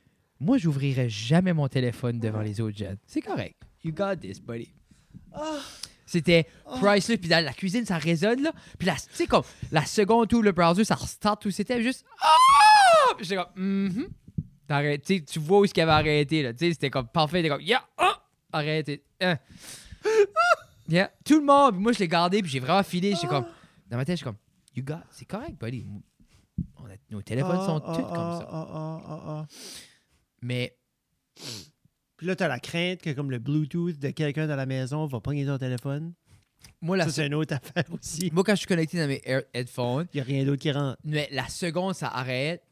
[0.41, 2.97] Moi, j'ouvrirai jamais mon téléphone devant les autres jeunes.
[3.07, 3.57] C'est correct.
[3.85, 4.73] You got this, buddy.
[6.07, 6.47] C'était
[6.81, 8.53] priceless, puis dans la cuisine, ça résonne, là.
[8.79, 12.05] Puis la- tu sais, comme la seconde où le browser, ça restart tout, c'était juste
[12.23, 12.29] Ah!
[13.17, 13.53] Puis j'étais comme
[13.89, 14.09] Mhm.
[14.67, 16.53] T'arrêtes, tu vois où est-ce qu'il avait arrêté, là.
[16.53, 17.85] Tu sais, c'était comme parfait, c'était comme Yeah!
[17.97, 18.21] Ah!
[18.53, 19.03] Arrêtez.
[19.21, 19.39] Hein.
[20.89, 21.11] Yeah.
[21.25, 23.13] Tout le monde, puis moi, je l'ai gardé, puis j'ai vraiment filé.
[23.15, 23.47] J'étais comme
[23.91, 24.37] Dans ma tête, je suis comme
[24.77, 25.85] You got, c'est correct, buddy.
[26.77, 28.49] On a- nos téléphones sont Ah, tous ah, comme ça.
[28.51, 29.47] ah, ah, ah, ah.
[30.43, 30.77] Mais
[32.17, 35.21] Puis là, t'as la crainte que comme le Bluetooth de quelqu'un dans la maison va
[35.21, 36.15] pogner ton téléphone.
[36.81, 38.31] moi, la Ça, c'est une autre affaire aussi.
[38.33, 39.21] moi, quand je suis connecté dans mes
[39.53, 40.99] headphones, Il n'y a rien d'autre qui rentre.
[41.05, 42.63] Mais la seconde, ça arrête.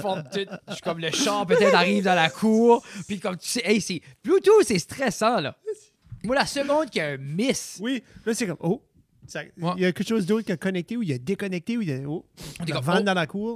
[0.00, 2.84] Forme tout- Je suis comme le char peut-être arrive dans la cour.
[3.06, 4.00] Puis comme tu sais, hey, c'est.
[4.24, 5.56] Bluetooth, c'est stressant, là.
[6.24, 7.78] Moi, la seconde qu'il y a un miss.
[7.80, 8.82] Oui, là, c'est comme, oh,
[9.26, 9.42] ça-
[9.76, 11.88] il y a quelque chose d'autre qui a connecté ou il a déconnecté ou il
[11.88, 12.24] y a, oh,
[12.60, 13.54] On est comme, oh, dans la cour.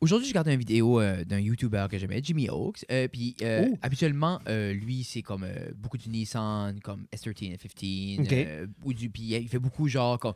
[0.00, 2.84] Aujourd'hui, je regardais une vidéo euh, d'un YouTuber que j'aimais, Jimmy Oaks.
[2.90, 3.78] Euh, puis euh, Oh.
[3.80, 5.46] habituellement, euh, lui, c'est comme
[5.76, 8.26] beaucoup du Nissan, comme S13 et 15.
[8.26, 8.32] Ok.
[8.32, 10.34] euh, ou du, puis il fait beaucoup genre comme.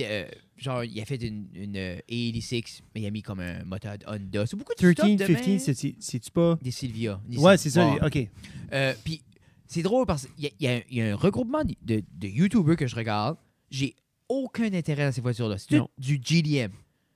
[0.00, 3.64] Euh, genre, il a fait une, une euh, A86, mais il a mis comme un
[3.64, 4.46] moteur Honda.
[4.46, 5.58] C'est beaucoup de 13, stuff de 15, même.
[5.58, 6.58] c'est- c'est- c'est-tu pas?
[6.62, 7.20] Des Sylvia.
[7.36, 7.94] Ouais, c'est ça.
[8.04, 8.28] OK.
[8.72, 9.22] Euh, Puis
[9.66, 12.02] c'est drôle parce qu'il y, y a un- il y a un regroupement de, de,
[12.12, 13.36] de YouTubers que je regarde.
[13.70, 13.94] J'ai
[14.28, 15.58] aucun intérêt dans ces voitures-là.
[15.58, 16.70] C'est tout du GDM.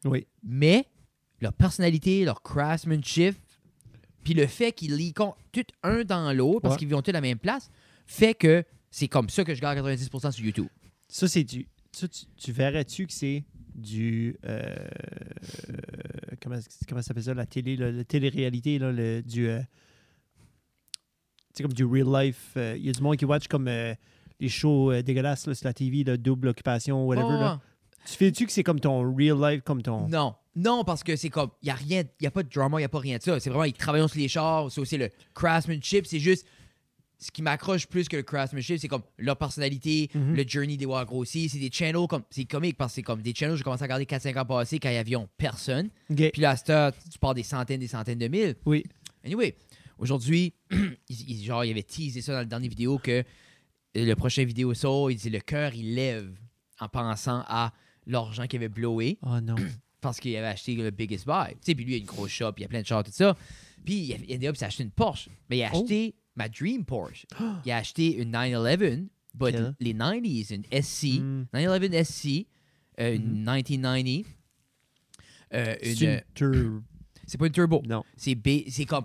[0.04, 0.26] Oui.
[0.42, 0.84] Mais
[1.40, 3.34] leur personnalité, leur craftsmanship,
[4.24, 6.78] puis le fait qu'ils leakent tout un dans l'autre parce Ouais.
[6.78, 7.70] qu'ils vont tous à la même place,
[8.06, 10.68] fait que c'est comme ça que je garde 90% sur YouTube.
[11.08, 11.66] Ça, c'est du.
[11.96, 14.36] Tu, tu verrais-tu que c'est du.
[14.46, 14.74] euh,
[16.42, 16.56] comment,
[16.88, 19.48] comment ça s'appelle ça, la télé, là, la télé-réalité, là, le, du.
[19.48, 19.60] euh,
[21.52, 22.52] c'est comme du real life.
[22.56, 23.94] euh, Il y a du monde qui watch comme euh,
[24.40, 27.26] les shows dégueulasses là, sur la TV, là, double occupation, whatever.
[27.28, 27.60] Oh, là.
[28.06, 30.08] Tu fais-tu que c'est comme ton real life, comme ton.
[30.08, 30.34] Non.
[30.56, 32.82] Non, parce que c'est comme, il n'y a rien, il a pas de drama, il
[32.82, 33.40] n'y a pas rien de ça.
[33.40, 36.46] C'est vraiment, ils travaillent sur les chars, c'est aussi le craftsmanship, c'est juste,
[37.24, 40.34] ce qui m'accroche plus que le craftsmanship, c'est comme leur personnalité, Mhm.
[40.34, 41.48] le journey des voir grossi.
[41.48, 43.86] C'est des channels comme, c'est comique parce que c'est comme des channels, j'ai commencé à
[43.86, 45.88] regarder 4-5 ans passés quand il y avait personne.
[46.14, 48.56] Puis là, à cette heure, tu parles des centaines, des centaines de mille.
[48.66, 48.84] Oui.
[49.24, 49.54] Anyway,
[49.98, 53.24] aujourd'hui, il, il- genre, il avait teasé ça dans la dernière vidéo que
[53.94, 56.30] le prochain vidéo sort, il dit le cœur, il lève
[56.80, 57.72] en pensant à
[58.06, 59.54] l'argent qu'il avait blowé Oh non.
[60.02, 61.52] parce qu'il avait acheté le biggest buy.
[61.52, 63.02] Tu sais, puis lui, il a une grosse shop, il y a plein de chars,
[63.02, 63.34] tout ça.
[63.82, 65.30] Puis il a, il a acheté une Porsche.
[65.48, 65.82] Mais il a Oh.
[66.36, 67.26] Ma Dream Porsche.
[67.64, 69.74] Il a acheté une 911, but Quelle?
[69.80, 71.46] les 90s, une SC, Mm.
[71.52, 72.46] 911 SC,
[73.00, 73.32] euh, une Mhm.
[73.44, 74.24] 1990.
[75.52, 76.82] euh, une- C'est une tur-
[77.26, 77.82] c'est pas une turbo.
[77.86, 78.02] Non.
[78.16, 79.04] C'est B- c'est comme.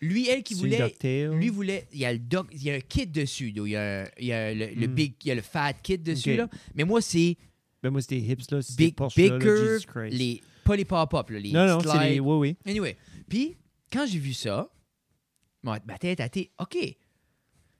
[0.00, 1.28] Lui, elle qui C'est voulait.
[1.36, 1.88] Lui voulait.
[1.92, 3.52] Il y a le doc, il y a un kit dessus.
[3.54, 4.94] Il y a, il y a le, le Mm.
[4.94, 6.48] big, il y a le fat kit dessus là.
[6.74, 7.36] Mais moi c'est
[7.82, 8.60] Ben moi, c'était hips, là.
[8.62, 12.10] C'était big, Porsche, big là, curve, les pas les pop-up là, les Non, non, c'est
[12.10, 12.18] les...
[12.20, 12.56] Oui, oui.
[12.66, 12.96] Anyway,
[13.28, 13.56] puis
[13.92, 14.68] quand j'ai vu ça,
[15.62, 16.76] ma, tête a été OK.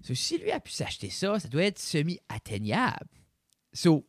[0.03, 3.07] So, si lui a pu s'acheter ça, ça doit être semi-atteignable.
[3.72, 4.07] So,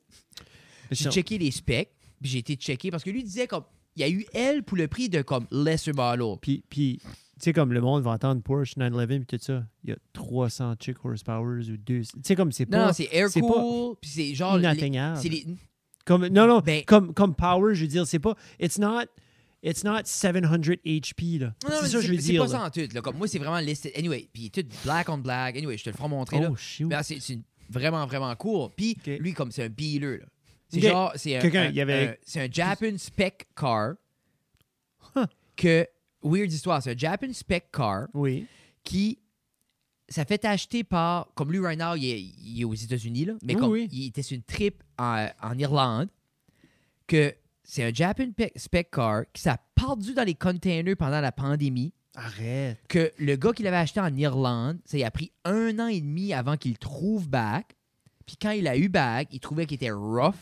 [0.92, 1.92] j'ai checké les specs,
[2.22, 3.64] puis j'ai été checké parce que lui disait comme
[3.96, 6.38] il y a eu elle pour le prix de comme lesser model.
[6.42, 7.06] Puis, puis tu
[7.40, 10.76] sais, comme le monde va entendre Porsche 911 puis tout ça, il y a 300
[10.80, 12.02] chick horsepowers ou 2.
[12.02, 15.20] Tu sais, comme c'est pas non, c'est air cool, puis c'est genre inatteignable.
[15.24, 15.46] les-
[16.06, 18.36] Comme, non, non, Ben- comme, comme power, je veux dire, c'est pas.
[18.60, 19.06] It's not,
[19.64, 20.42] it's not 700
[20.86, 21.54] HP, là.
[21.64, 22.42] Non, non, c'est mais ça que je veux c'est dire.
[22.44, 22.88] pas ça en tout.
[22.94, 23.02] Là.
[23.02, 23.92] Comme moi, c'est vraiment listed.
[23.96, 25.56] Anyway, puis tout black on black.
[25.58, 26.40] Anyway, je te le ferai montrer.
[26.40, 26.50] là.
[26.52, 26.88] Oh, shoot.
[26.88, 27.40] Mais, c'est
[27.70, 28.70] vraiment, vraiment cool.
[28.76, 30.20] Puis lui, comme c'est un beater.
[30.20, 30.26] là.
[30.72, 33.96] C'est genre, c'est un, Quelqu'un, un- il y avait- un- c'est un Japan spec car
[35.16, 35.26] Huh.
[35.56, 35.88] que,
[36.24, 38.46] weird histoire, c'est un Japan spec car Oui.
[38.84, 39.18] qui,
[40.08, 43.34] ça fait acheter par, comme lui, right now, il est, il est aux États-Unis, là,
[43.44, 43.88] mais Oui, comme oui.
[43.92, 46.10] il était sur une trip en, en Irlande,
[47.08, 47.34] que
[47.72, 51.94] c'est un Japan pe- spec car qui s'est perdu dans les containers pendant la pandémie
[52.16, 52.80] Arrête.
[52.88, 56.02] que le gars qui l'avait acheté en Irlande, ça il a pris un an et
[56.02, 57.76] demi avant qu'il trouve back.
[58.26, 60.36] Puis quand il a eu back, il trouvait qu'il était rough.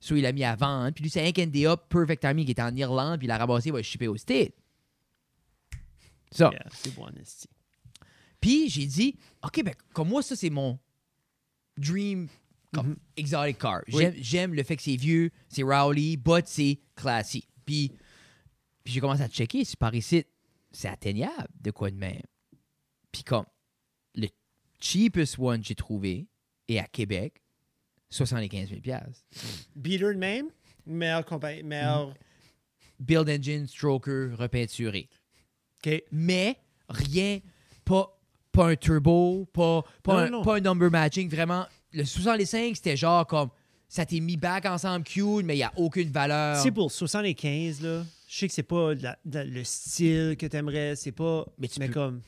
[0.00, 0.90] So il l'a mis à vendre.
[0.92, 3.70] Puis lui, c'est un up, perfect timing, qui était en Irlande, puis il l'a ramassé,
[3.70, 4.52] il va le shipper au States.
[6.30, 6.50] Ça.
[6.52, 7.08] Yeah, c'est bon.
[8.38, 10.78] Puis j'ai dit, OK, ben, comme moi, ça, c'est mon
[11.78, 12.28] dream
[12.74, 12.96] comme Mhm.
[13.16, 13.82] exotic car.
[13.88, 17.48] J'aime, le fait que c'est vieux, c'est rowdy, but c'est classique.
[17.64, 17.90] Puis,
[18.82, 20.24] puis j'ai commencé à checker si par ici,
[20.72, 22.22] c'est atteignable de quoi de même.
[23.12, 23.46] Puis comme,
[24.14, 24.28] le
[24.80, 26.26] cheapest one j'ai trouvé
[26.68, 27.40] est à Québec,
[28.10, 28.80] 75 000
[29.76, 30.48] Beater de même,
[30.86, 32.14] meilleur compagnie, meilleur.
[33.00, 35.08] Build engine, stroker, repeinturé.
[35.84, 36.02] OK.
[36.12, 36.56] mais
[36.88, 37.40] rien,
[37.84, 38.18] pas,
[38.52, 40.42] pas un turbo, pas, pas, Non, un, non.
[40.42, 41.28] pas un number matching.
[41.28, 43.48] Vraiment, le 65, c'était genre comme
[43.88, 46.56] ça t'est mis back ensemble cute, mais il n'y a aucune valeur.
[46.60, 48.04] C'est pour 75, là.
[48.28, 51.46] Je sais que c'est pas la- la- le style que t'aimerais, c'est pas.
[51.58, 52.20] Mais tu mais peux- comme.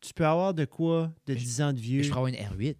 [0.00, 2.02] Tu peux avoir de quoi de 10 ans de vieux.
[2.02, 2.76] Je pourrais avoir une R8.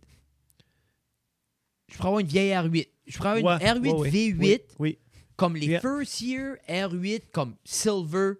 [1.88, 2.88] Je pourrais avoir une vieille R8.
[3.06, 4.10] Je pourrais avoir Ouais, une R8 ouais, ouais.
[4.10, 4.98] V8, Oui, oui.
[5.36, 5.80] comme les Yeah.
[5.80, 8.34] first year R8, comme silver,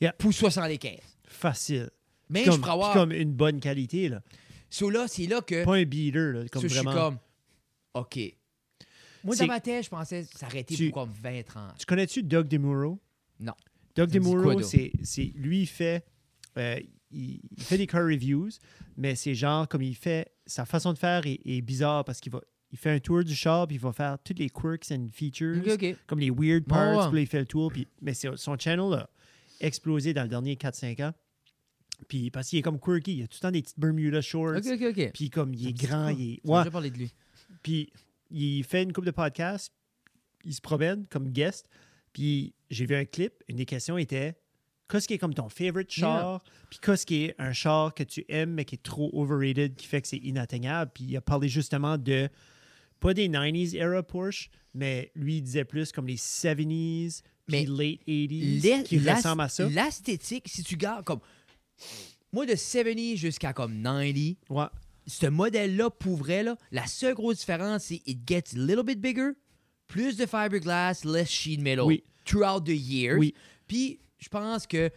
[0.00, 0.12] Yeah.
[0.12, 0.98] pour 75.
[1.26, 1.90] Facile.
[2.28, 2.92] Mais comme, je pourrais avoir.
[2.92, 4.20] comme une bonne qualité, là.
[4.70, 5.64] So là, c'est là que.
[5.64, 6.48] Pas un beater, là.
[6.48, 7.08] Comme So, je suis vraiment.
[7.10, 7.18] comme.
[7.94, 8.18] OK.
[9.24, 11.78] Moi, dans ma tête, je pensais s'arrêter Tu- pour comme 20-30.
[11.78, 13.00] Tu connais-tu Doug DeMuro?
[13.40, 13.54] Non.
[13.94, 16.04] Doug DeMuro, c'est, c'est lui il fait
[16.58, 16.78] euh,
[17.10, 18.50] il, il fait des car reviews,
[18.96, 22.30] mais c'est genre comme il fait sa façon de faire est, est bizarre parce qu'il
[22.32, 22.40] va
[22.72, 25.58] il fait un tour du shop, puis il va faire toutes les quirks and features,
[25.64, 25.96] OK, OK.
[26.06, 27.06] comme les weird parts, ouais.
[27.08, 29.08] puis là, il fait le tour, puis mais c'est- son channel a
[29.60, 31.12] explosé dans le dernier 4-5 ans.
[32.08, 34.56] Puis parce qu'il est comme quirky, il a tout le temps des petites Bermuda shorts,
[34.56, 35.10] OK, OK, OK.
[35.12, 37.12] puis comme il est grand, il est ouais, parlé de lui.
[37.62, 37.90] puis
[38.30, 39.72] il fait une couple de podcasts,
[40.44, 41.66] il se promène comme guest,
[42.12, 44.34] puis j'ai vu un clip, une des questions était
[44.88, 48.24] qu'est-ce qui est comme ton favorite char, puis qu'est-ce qui est un char que tu
[48.28, 51.48] aimes mais qui est trop overrated, qui fait que c'est inatteignable, puis il a parlé
[51.48, 52.28] justement de
[53.00, 57.66] pas des 90s era Porsche, mais lui il disait plus comme les 70s, Mais puis
[57.66, 59.68] late 80s, L'est- qui ressemble à ça.
[59.68, 61.20] L'esthétique, si tu gardes comme.
[62.32, 64.64] Moi, de 70 jusqu'à comme 90, Ouais.
[65.06, 69.00] ce modèle-là, pour vrai, là, la seule grosse différence, c'est it gets a little bit
[69.00, 69.30] bigger,
[69.86, 72.02] plus de fiberglass, less sheet metal Oui.
[72.24, 73.18] throughout the years.
[73.18, 73.34] Oui.
[73.66, 74.90] Puis, je pense que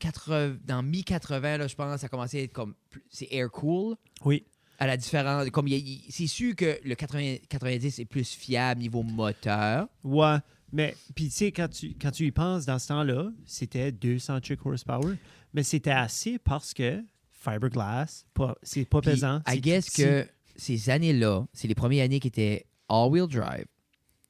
[0.00, 2.74] 80 dans mi-80, là, je pense que ça a commencé à être comme.
[3.08, 3.94] C'est air cool.
[4.24, 4.44] Oui.
[4.78, 5.48] À la différence.
[5.50, 5.68] Comme
[6.08, 9.86] c'est sûr que le 80 90 est plus fiable niveau moteur.
[10.02, 10.38] Ouais,
[10.72, 14.40] mais puis tu sais, quand tu, quand tu y penses, dans ce temps-là, c'était 200
[14.42, 15.14] chick horsepower,
[15.52, 18.24] mais c'était assez parce que fiberglass,
[18.62, 19.40] c'est pas pesant.
[19.48, 20.02] I guess petit.
[20.02, 23.66] que ces années-là, c'est les premières années qui étaient all-wheel drive.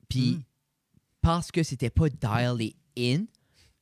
[0.09, 0.43] Puis, Mm.
[1.21, 3.25] parce que c'était pas dialed in,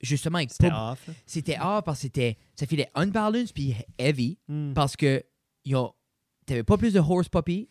[0.01, 1.09] justement, C'était off.
[1.26, 4.72] c'était hard parce que c'était, ça filait unbalanced puis heavy Mm.
[4.74, 5.22] parce que
[5.64, 5.95] you know,
[6.47, 7.68] t'avais pas plus de horse puppy,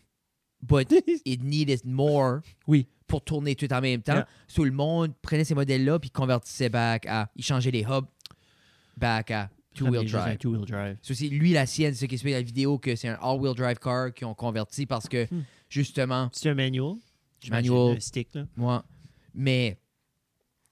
[0.62, 0.88] but
[1.26, 2.88] it needed more Oui.
[3.08, 4.14] pour tourner tout en même temps.
[4.14, 4.28] Yeah.
[4.48, 8.06] So, le monde prenait ces modèles-là puis convertissait back à, il changeait les hubs
[8.98, 10.98] back à Two-wheel drive.
[11.02, 13.08] C'est aussi lui, la sienne, c'est ce qui se fait dans la vidéo, que c'est
[13.08, 15.44] un all-wheel drive car qu'ils ont converti parce que, Hmm.
[15.70, 16.96] justement, C'est un manual.
[17.50, 17.96] Manual.
[17.98, 18.46] Un stick, là.
[18.58, 18.84] moi,
[19.34, 19.78] mais.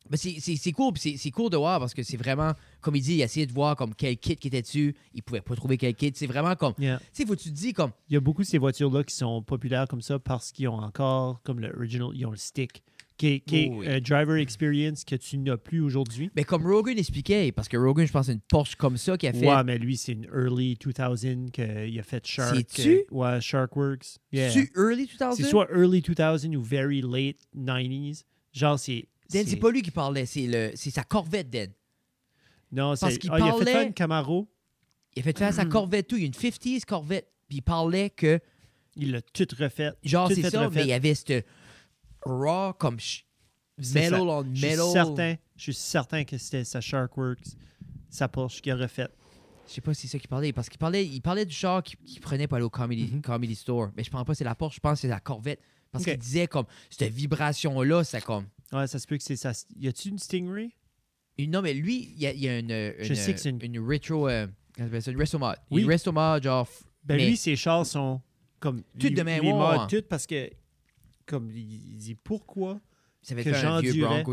[0.10, 3.22] mais c'est- cool, c'est cool de voir parce que c'est vraiment, comme il dit, il
[3.22, 4.96] a essayé de voir comme quel kit qui était dessus.
[5.14, 6.12] Il pouvait pas trouver quel kit.
[6.16, 6.74] C'est vraiment comme.
[6.80, 7.00] Yeah.
[7.00, 7.92] Tu sais, faut tu te dis comme.
[8.10, 10.80] Il y a beaucoup de ces voitures-là qui sont populaires comme ça parce qu'ils ont
[10.80, 12.84] encore, comme l'original, ils ont le stick,
[13.18, 13.88] qui est, qui est oui.
[13.88, 16.30] un driver experience que tu n'as plus aujourd'hui.
[16.36, 19.28] Mais comme Rogan expliquait, parce que Rogan, je pense, c'est une Porsche comme ça qui
[19.28, 19.48] a fait.
[19.48, 22.56] Ouais, mais lui, c'est une early 2000 qu'il a fait Shark.
[22.56, 22.90] C'est-tu?
[22.90, 24.18] euh, Ouais, Sharkworks.
[24.32, 24.52] Yeah.
[24.52, 25.36] Tu early 2000?
[25.36, 28.24] C'est soit early 2000 ou very late 90s.
[28.54, 29.08] Genre, c'est.
[29.32, 31.70] Dan, c'est pas lui qui parlait, c'est sa Corvette, Dan.
[32.72, 33.18] Non, parce c'est.
[33.20, 34.48] qu'il Ah, il a fait parlait- faire une Camaro.
[35.16, 36.16] Il a fait faire sa Corvette, tout.
[36.18, 37.28] Il y a une 50s Corvette.
[37.50, 38.40] Puis il parlait que,
[38.96, 39.92] Il l'a tout refait.
[40.04, 40.76] genre, c'est ça, refait.
[40.80, 41.46] mais il y avait cette
[42.28, 42.98] raw comme
[43.94, 44.92] metal on Je suis metal.
[44.92, 47.56] certain, je suis certain que c'était sa Sharkworks,
[48.10, 49.08] sa Porsche qui a refait.
[49.68, 51.84] Je sais pas si c'est ça qu'il parlait, parce qu'il parlait, il parlait du char
[51.84, 53.22] qu'il prenait pour aller au comedy, Mhm.
[53.22, 53.90] comedy store.
[53.98, 55.60] Mais je pense pas que c'est la Porsche, je pense que c'est la Corvette.
[55.92, 58.46] Parce qu'il disait comme, cette vibration-là, c'est comme.
[58.72, 59.52] Ouais, ça se peut que c'est ça.
[59.80, 60.72] Y a-tu une Stingray?
[61.38, 63.50] Une- Non, mais lui, il y a, il y a une, Je sais que c'est
[63.50, 64.28] une- une retro.
[64.28, 64.48] euh,
[64.78, 65.56] une resto mod.
[65.72, 65.82] Oui.
[65.84, 66.68] Une resto mod, genre.
[67.04, 68.22] Ben mais- lui, ses chars sont
[68.60, 68.84] comme.
[69.00, 70.50] Toutes de même, ouais, toutes parce que.
[71.28, 72.80] Comme il dit pourquoi
[73.22, 74.24] Ça que j'endurais.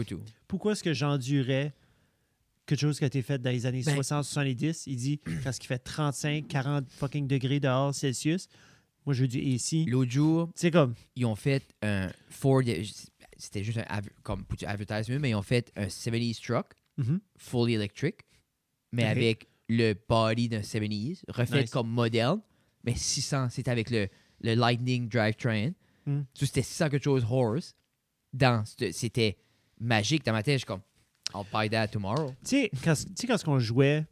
[0.49, 1.74] Pourquoi est-ce que j'endurais
[2.66, 4.84] quelque chose qui a été fait dans les années Ben- 60-70?
[4.86, 8.49] Il dit parce qu'il fait 35, 40 fucking degrés dehors Celsius.
[9.05, 9.86] Moi, je veux du AC.
[9.86, 10.95] L'autre jour, C'est comme.
[11.14, 12.62] ils ont fait un Ford.
[13.36, 17.20] C'était juste un comme pour du advertisement, mais ils ont fait un 70s truck, Mhm.
[17.36, 18.20] fully electric,
[18.92, 21.70] mais avec le body d'un 70s, refait Nice.
[21.70, 22.40] comme moderne,
[22.84, 24.09] mais 600, c'était avec le,
[24.40, 25.72] le Lightning Drivetrain.
[26.07, 26.21] Mm.
[26.35, 27.75] So, c'était 600 quelque chose horse.
[28.33, 29.39] Dans, c'était-
[29.81, 30.55] magique dans ma tête.
[30.55, 30.83] Je suis comme,
[31.35, 32.31] I'll buy that tomorrow.
[32.45, 34.07] Tu sais, quand, tu sais, quand on jouait,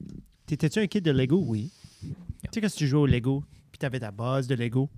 [0.47, 1.43] t'étais-tu un kid de Lego?
[1.47, 1.71] Oui.
[2.01, 2.09] Tu
[2.53, 4.91] sais, quand tu jouais au Lego, puis t'avais ta base de Lego,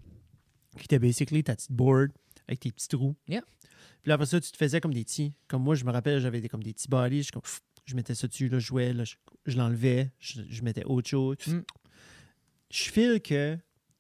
[0.77, 2.11] qui était basically ta petite board
[2.49, 3.15] avec tes petits trous.
[3.29, 3.43] Yeah.
[4.03, 5.33] Puis là, après ça, tu te faisais comme des petits.
[5.49, 7.23] Comme moi, je me rappelle, j'avais des, comme des petits bodies.
[7.23, 9.15] Je, comme, pff, je mettais ça dessus, là, je jouais, là, je,
[9.47, 11.37] je l'enlevais, je, je mettais autre chose.
[11.47, 11.61] Mm.
[12.71, 13.57] Je file que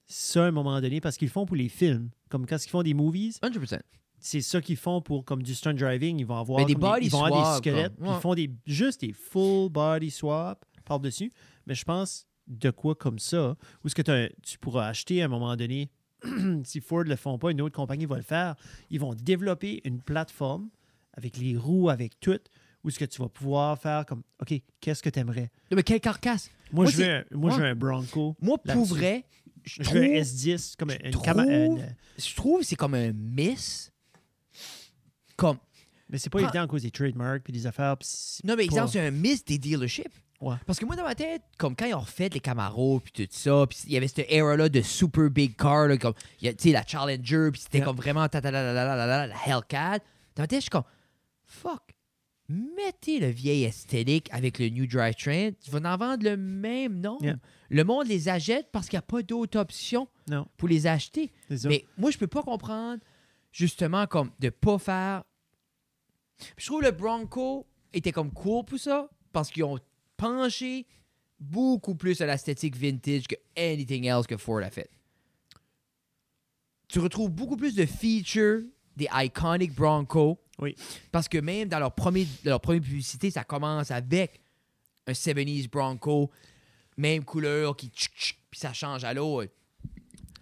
[0.06, 2.82] ça, à un moment donné, parce qu'ils font pour les films, comme quand ils font
[2.82, 3.80] des movies, 100%.
[4.20, 6.18] c'est ça qu'ils font pour comme du stunt driving.
[6.18, 7.92] Ils vont avoir, des body ils vont avoir swap, des squelettes.
[8.00, 8.08] ouais.
[8.14, 11.32] Ils font des, juste des full body swap par-dessus.
[11.66, 15.28] Mais je pense de quoi comme ça, où est-ce que tu pourras acheter à un
[15.28, 15.90] moment donné,
[16.64, 18.54] si Ford ne le font pas, une autre compagnie va le faire.
[18.90, 20.68] Ils vont développer une plateforme
[21.14, 22.38] avec les roues, avec tout,
[22.82, 25.50] où est-ce que tu vas pouvoir faire comme, OK, qu'est-ce que tu aimerais?
[25.74, 26.50] Mais quelle carcasse?
[26.70, 27.62] Moi, Moi, je veux, moi, je ouais.
[27.62, 28.36] veux un Bronco.
[28.42, 29.24] Moi, pour vrai,
[29.64, 33.12] je trouve, veux un S10, comme une, trouve- une- je trouve que c'est comme un
[33.12, 33.90] miss.
[35.36, 35.58] Comme,
[36.08, 37.96] Mais c'est pas évident à cause des trademarks puis des affaires.
[38.44, 40.12] non, mais exemple, c'est un miss des dealerships.
[40.40, 40.56] Ouais.
[40.66, 43.26] Parce que moi, dans ma tête, comme quand ils ont refait les Camaro puis tout
[43.30, 46.70] ça, puis il y avait cette era-là de super big car, là, comme, tu sais,
[46.72, 47.86] la Challenger, puis c'était Yeah.
[47.86, 50.00] comme vraiment ta, ta, la, la, la, la, la, la Hellcat.
[50.36, 50.84] Dans ma tête, je suis comme,
[51.46, 51.80] fuck,
[52.48, 57.18] mettez le vieil esthétique avec le new drivetrain, tu vas en vendre le même nom.
[57.20, 57.36] Yeah.
[57.70, 61.32] Le monde les achète parce qu'il n'y a pas d'autre option Non, pour les acheter.
[61.64, 63.02] Mais moi, je peux pas comprendre,
[63.52, 65.24] justement, comme de pas faire.
[66.56, 69.78] Je trouve le Bronco était comme cool pour ça, parce qu'ils ont
[70.16, 70.86] penché
[71.40, 74.90] beaucoup plus à l'esthétique vintage que anything else que Ford a fait.
[76.88, 78.62] Tu retrouves beaucoup plus de features
[78.96, 80.38] des iconic Bronco.
[80.60, 80.74] Oui.
[81.10, 84.40] Parce que même dans leur, premier, leur première publicité, ça commence avec
[85.06, 86.30] un 70s Bronco,
[86.96, 87.90] même couleur, qui
[88.50, 89.52] puis ça change à l'autre.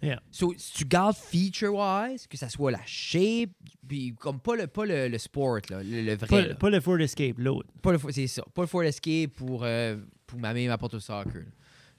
[0.01, 0.21] Yeah.
[0.31, 3.51] So, si tu gardes feature-wise, que ça soit la shape,
[3.87, 6.27] puis comme pas le, pas le, le sport, là, le, le vrai.
[6.27, 6.55] Pas, là.
[6.55, 7.69] pas le Ford Escape, l'autre.
[7.81, 8.43] Pas le Ford- c'est ça.
[8.53, 9.97] Pas le Ford Escape pour, euh,
[10.27, 11.43] pour ma mère m'apporte au soccer.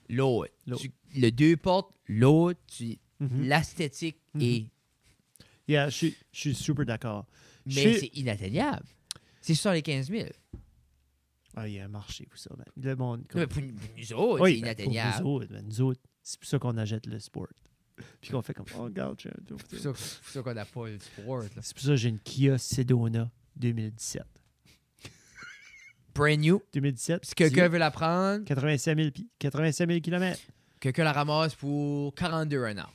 [0.07, 0.51] L'autre.
[0.67, 2.59] Le deux portes, l'autre,
[3.19, 3.43] Mhm.
[3.43, 4.41] l'esthétique Mhm.
[4.41, 4.65] est.
[5.67, 7.25] Yeah, je suis super d'accord.
[7.65, 8.85] Mais c'est inatteignable.
[9.41, 10.29] C'est 75 000.
[11.55, 12.65] Ah, il y a un marché pour ça, man.
[12.75, 13.23] Le monde.
[13.33, 15.23] Mais pour nous pour nous autres, Oui, c'est ben, pour inatteignable.
[15.23, 17.47] nous autres, nous autres, c'est pour ça qu'on achète le sport.
[18.21, 20.53] Puis qu'on fait comme, oh, regarde, j'ai un C'est pour ça, c'est pour ça qu'on
[20.53, 21.37] n'a pas le sport.
[21.39, 21.45] là.
[21.61, 24.23] C'est pour ça que j'ai une Kia Sedona 2017.
[26.13, 26.61] Brand new.
[26.73, 27.25] 2017.
[27.25, 30.39] Si quelqu'un veut la prendre, 85 000, pi- 85 000 km.
[30.79, 32.89] quelqu'un la ramasse pour 42 un an.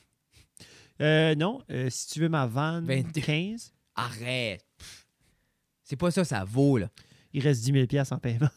[1.01, 3.21] Euh, non, euh, si tu veux ma van 22.
[3.21, 4.65] 15, Arrête.
[5.83, 6.89] C'est pas ça, ça vaut, là.
[7.33, 8.49] il reste 10 000 piastres en paiement.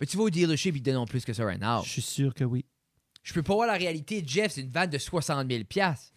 [0.00, 1.82] Mais tu vas au dealership, ils te donnent plus que ça right now.
[1.84, 2.64] Je suis sûr que oui.
[3.22, 4.22] Je peux pas voir la réalité.
[4.26, 6.14] Jeff, c'est une vanne de 60 000 piastres.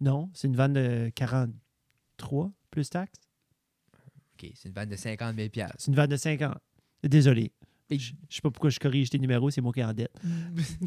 [0.00, 3.20] Non, c'est une vanne de 43 plus taxes.
[4.34, 5.76] OK, c'est une vanne de 50 000 piastres.
[5.78, 6.56] C'est une vanne de 50.
[7.02, 7.52] Désolé.
[7.90, 9.92] Mais- Je je sais pas pourquoi je corrige tes numéros, c'est moi qui est en
[9.94, 10.12] dette.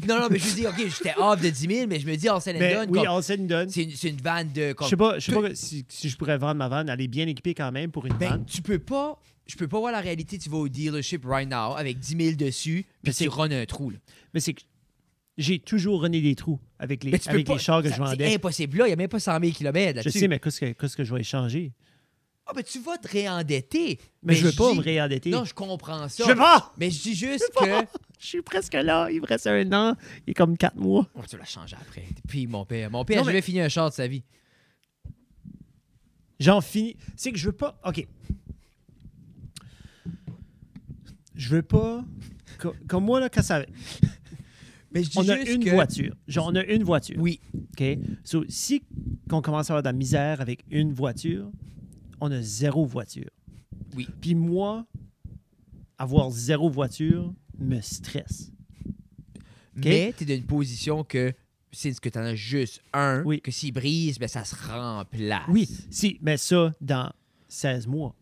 [0.08, 2.28] non, non, mais je dire, OK, j'étais off de 10 000, mais je me dis,
[2.28, 3.68] Olsen Mais Done, oui, said and done.
[3.68, 4.74] c'est une, une vanne de...
[4.80, 6.88] Je sais pas, je sais pas si, si je pourrais vendre ma vanne.
[6.88, 8.44] Elle est bien équipée quand même pour une ben, vanne.
[8.46, 9.18] tu peux pas...
[9.46, 12.36] Je peux pas voir la réalité, tu vas au dealership right now avec 10 000
[12.36, 13.90] dessus, puis tu runs un trou.
[13.90, 13.98] Là.
[14.32, 14.62] Mais c'est que
[15.36, 18.28] j'ai toujours rené des trous avec les, avec pas- les chars que ça- je vendais.
[18.28, 18.78] C'est impossible.
[18.78, 20.96] Là, il n'y a même pas 100 000 km Je sais, mais qu'est-ce que, qu'est-ce
[20.96, 21.72] que je vais échanger?
[22.52, 23.98] Ah, ben tu vas te réendetter.
[24.22, 25.30] Mais, je veux pas dis- me réendetter.
[25.30, 26.22] Non, je comprends ça.
[26.24, 26.72] je veux pas!
[26.78, 27.64] Mais je dis juste que...
[28.20, 29.08] Je suis presque là.
[29.10, 29.96] Il me reste un an.
[30.26, 31.08] Il est comme quatre mois.
[31.16, 32.04] Oh, tu l'as changé après.
[32.28, 32.88] Puis mon père.
[32.88, 34.22] Mon père Non, a mais- jamais fini un char de sa vie.
[36.38, 36.96] J'en finis.
[37.16, 37.80] C'est que je veux pas.
[37.84, 38.06] OK.
[41.34, 42.04] Je veux pas.
[42.58, 43.64] co- Comme moi, là, quand ça.
[44.94, 45.70] Mais je dis On a une que...
[45.70, 46.14] voiture.
[46.28, 47.16] Genre, on a une voiture.
[47.18, 47.40] Oui.
[47.54, 47.82] OK?
[48.24, 48.84] So, si
[49.30, 51.50] on commence à avoir de la misère avec une voiture,
[52.22, 53.28] on a zéro voiture.
[53.96, 54.08] Oui.
[54.20, 54.86] Puis moi,
[55.98, 58.52] avoir zéro voiture me stresse.
[59.74, 61.34] Mais tu es dans une position que,
[61.72, 63.40] c'est ce que tu en as juste un, Oui.
[63.40, 65.42] que s'il brise, ben, ça se remplace.
[65.48, 67.12] Oui, si, mais ça, dans
[67.48, 68.14] 16 mois.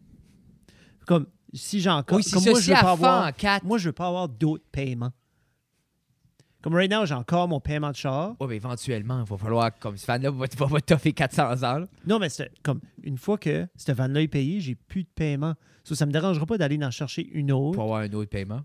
[1.07, 2.17] Comme, si j'ai encore.
[2.17, 2.51] Oui, comme ça.
[2.51, 3.27] moi, si je veux elle pas fend avoir.
[3.29, 3.65] en quatre.
[3.65, 5.13] Moi, je veux pas avoir d'autres paiements.
[6.63, 8.37] Comme right now, j'ai encore mon paiement de char.
[8.41, 11.79] Ouais, mais éventuellement, il va falloir, comme ce fan-là, va, va, va toffer 400 ans.
[11.79, 11.87] là.
[12.07, 15.55] Non, mais c'est comme une fois que cette van-là est payée, j'ai plus de paiement.
[15.85, 17.75] So, ça me dérangera pas d'aller en chercher une autre.
[17.77, 18.61] Pour avoir un autre paiement.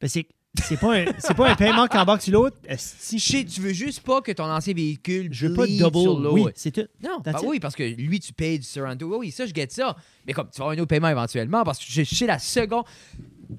[0.00, 0.26] Ben, c'est
[0.62, 1.04] c'est pas, un-
[1.34, 2.58] pas un paiement qui embarque sur l'autre.
[2.76, 5.98] Si sais, tu veux juste pas que ton ancien véhicule je veux pas double.
[5.98, 6.34] sur l'autre.
[6.34, 6.86] Oui, c'est tout.
[7.02, 9.06] Non, bah oui, parce que lui, tu payes du Sorrento.
[9.06, 9.96] Oui, oui, ça, je guette ça.
[10.26, 12.84] Mais comme tu vas avoir un autre paiement éventuellement, parce que je sais la seconde.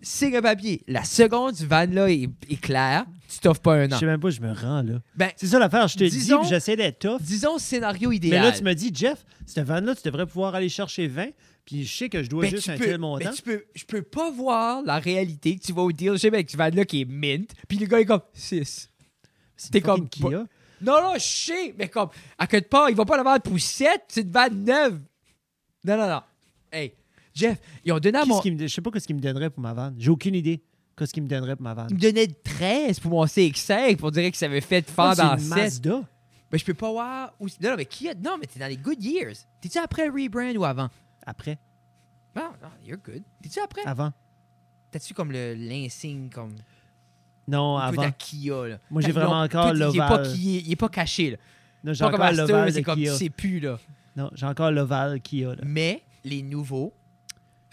[0.01, 0.81] Signe un papier.
[0.87, 3.99] La seconde du van là est, est claire, tu t'offres pas un Je an.
[3.99, 4.99] sais même pas, je me rends là.
[5.15, 5.87] Ben, C'est ça l'affaire.
[5.87, 7.21] Je te Disons- dis, j'essaie d'être tough.
[7.21, 8.43] disons scénario Mais idéal.
[8.45, 11.29] là, tu me dis, Jeff, cette van-là, tu devrais pouvoir aller chercher 20.
[11.65, 13.23] Puis je sais que je dois Ben, juste un peux- tel montant.
[13.25, 16.49] ben, tu peux, je peux pas voir la réalité que tu vas au dealership avec
[16.49, 18.89] ce van-là qui est mint, puis le gars est comme 6.
[19.55, 20.45] C'est t'es une fucking comme Kia.
[20.81, 23.57] Non, non, je sais, mais comme, à quelque part, il va pas la vendre pour
[23.57, 24.99] 7, c'est une van neuve.
[25.85, 26.21] Non, non, non.
[26.69, 26.93] Hey,
[27.33, 28.37] Jeff, ils ont donné à mon.
[28.43, 29.95] me- Je sais pas ce qu'il me donnerait pour ma vanne.
[29.97, 30.61] J'ai aucune idée.
[30.95, 31.87] Qu'est-ce qu'il me donnerait pour ma vanne.
[31.89, 35.37] Il me donnait 13 pour mon CX5 pour dire que ça avait fait Ah, dans
[35.37, 35.57] c'est une 7.
[35.57, 36.01] Mazda.
[36.51, 37.33] Mais je peux pas voir.
[37.39, 37.47] Où...
[37.61, 38.13] Non, non, mais qui a...
[38.13, 39.33] Non, mais t'es dans les good years.
[39.59, 40.87] T'es-tu après le rebrand ou avant?
[41.25, 41.57] Après.
[42.35, 43.23] Non, non, you're good.
[43.41, 43.81] T'es-tu après?
[43.85, 44.11] Avant.
[44.91, 46.53] T'as-tu comme le- l'insigne, comme.
[47.47, 48.11] Non, un peu avant.
[48.17, 48.77] Kia, là?
[48.91, 50.31] Moi, j'ai vraiment non, encore Il l'ovale.
[50.31, 51.37] qui- il est pas caché, là.
[51.83, 53.79] Non, j'ai encore l'ovale c'est comme tu sais plus, là.
[54.15, 55.55] Non, j'ai encore l'ovale Kia.
[55.55, 55.61] Là.
[55.65, 56.93] Mais les nouveaux,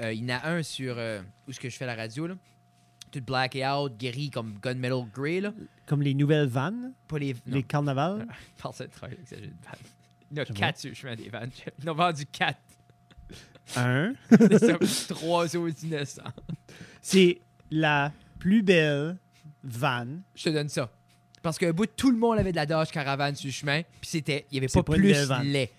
[0.00, 2.26] euh, il y en a un sur euh, où est-ce que je fais la radio,
[2.26, 2.34] là.
[3.10, 5.52] Tout black out, gris comme gunmetal grey, là.
[5.86, 7.34] Comme les nouvelles vannes, Pas les.
[7.46, 8.26] Non, les carnavals?
[8.62, 9.50] Parle de travail vanne.
[10.30, 11.50] Il y en a 4 sur le chemin des vannes.
[11.82, 12.58] Ils en ont vendu 4.
[13.76, 14.14] Un?
[14.86, 16.22] C'est 3 autres innocents.
[17.02, 17.40] C'est
[17.70, 19.16] la plus belle
[19.62, 20.22] vanne.
[20.34, 20.90] Je te donne ça.
[21.42, 24.10] Parce qu'un bout, tout le monde avait de la Dodge Caravane sur le chemin, puis
[24.10, 25.14] c'était, il y avait pas, pas plus.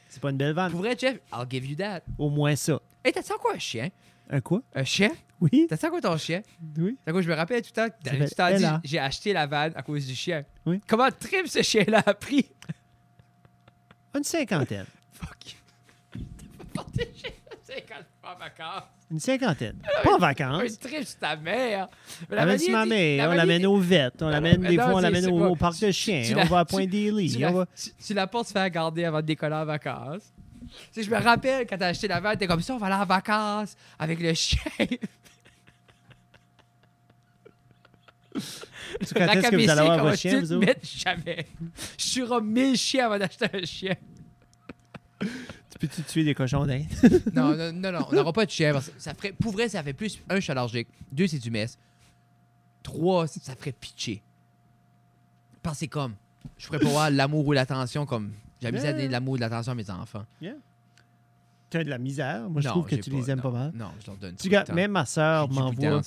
[0.09, 0.71] C'est pas une belle vanne.
[0.71, 2.01] Pour vrai, Jeff, I'll give you that.
[2.17, 2.81] Au moins ça.
[3.03, 3.89] Hey, t'as-tu encore un chien?
[4.31, 4.61] Un quoi?
[4.73, 5.11] Un chien?
[5.41, 5.65] Oui?
[5.69, 6.41] T'as-tu encore ton chien?
[6.77, 6.97] Oui.
[7.03, 8.79] T'as quoi, je me rappelle tout le temps, tu t'en Ella.
[8.83, 10.45] j'ai acheté la vanne à cause du chien.
[10.65, 10.79] Oui.
[10.87, 12.45] Comment trim ce chien-là a pris?
[14.15, 14.85] Une cinquantaine.
[15.13, 15.55] Fuck.
[16.13, 16.19] T'as
[16.65, 18.83] pas porté le chien à 50 fois en vacances.
[19.09, 19.77] Une cinquantaine.
[20.03, 20.79] Pas en Un vacances.
[20.79, 21.87] trip sur ta mère.
[22.29, 24.61] Mais la Amène manière sur ma dit- mère, on l'amène dit- aux vêtes, on l'amène
[24.61, 27.35] des fois, on l'amène au, parc de chiens, on va à tu- Point-des-Lits.
[27.37, 27.45] Tu
[28.13, 30.31] on la, portes faire garder avant de décoller en vacances.
[30.91, 32.95] Sais, je me rappelle quand t'as acheté la vanne, t'es comme ça, on va aller
[32.95, 34.61] en vacances avec le chien.
[38.33, 40.71] Tu- Quand est-ce que vous allez avoir votre chien, vous autres?
[40.83, 41.45] jamais.
[41.97, 43.95] Je tuerai 1000 chiens avant d'acheter un chien.
[45.19, 45.27] Tu
[45.79, 46.85] peux-tu tuer des cochons d'Inde?
[47.33, 48.73] Non, non, non, non, on n'aura pas de chien.
[48.73, 50.19] parce que ça ferait, pour vrai, ça fait plus.
[50.29, 50.87] Un, je suis allergique.
[51.11, 51.77] Deux, c'est du mess.
[52.83, 54.21] Trois, ça ferait pitcher.
[55.61, 56.15] Parce que c'est comme.
[56.57, 58.31] Je ferais pas voir l'amour ou l'attention comme.
[58.61, 58.93] J'ai amusé à Yeah.
[58.93, 60.25] donner de l'amour ou de l'attention à mes enfants.
[61.69, 62.49] Tu as de la misère.
[62.49, 63.71] Moi, je Non, trouve que tu les aimes non, pas mal.
[63.73, 64.73] Non, je leur donne Tu tout temps.
[64.73, 66.01] même ma soeur m'envoie.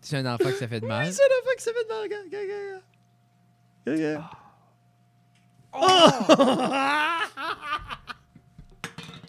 [0.00, 1.06] C'est un enfant que ça fait de mal.
[1.06, 2.02] la fois que ça fait de mal.
[2.02, 2.82] Regarde, regarde,
[3.86, 4.24] regarde.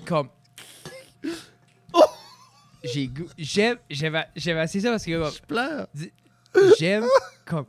[0.06, 0.30] Comme.
[2.84, 3.78] J'ai goût- J'aime.
[3.90, 5.88] J'aime j'aime assez ça parce que Je pleure.
[6.78, 7.06] j'aime
[7.46, 7.66] comme.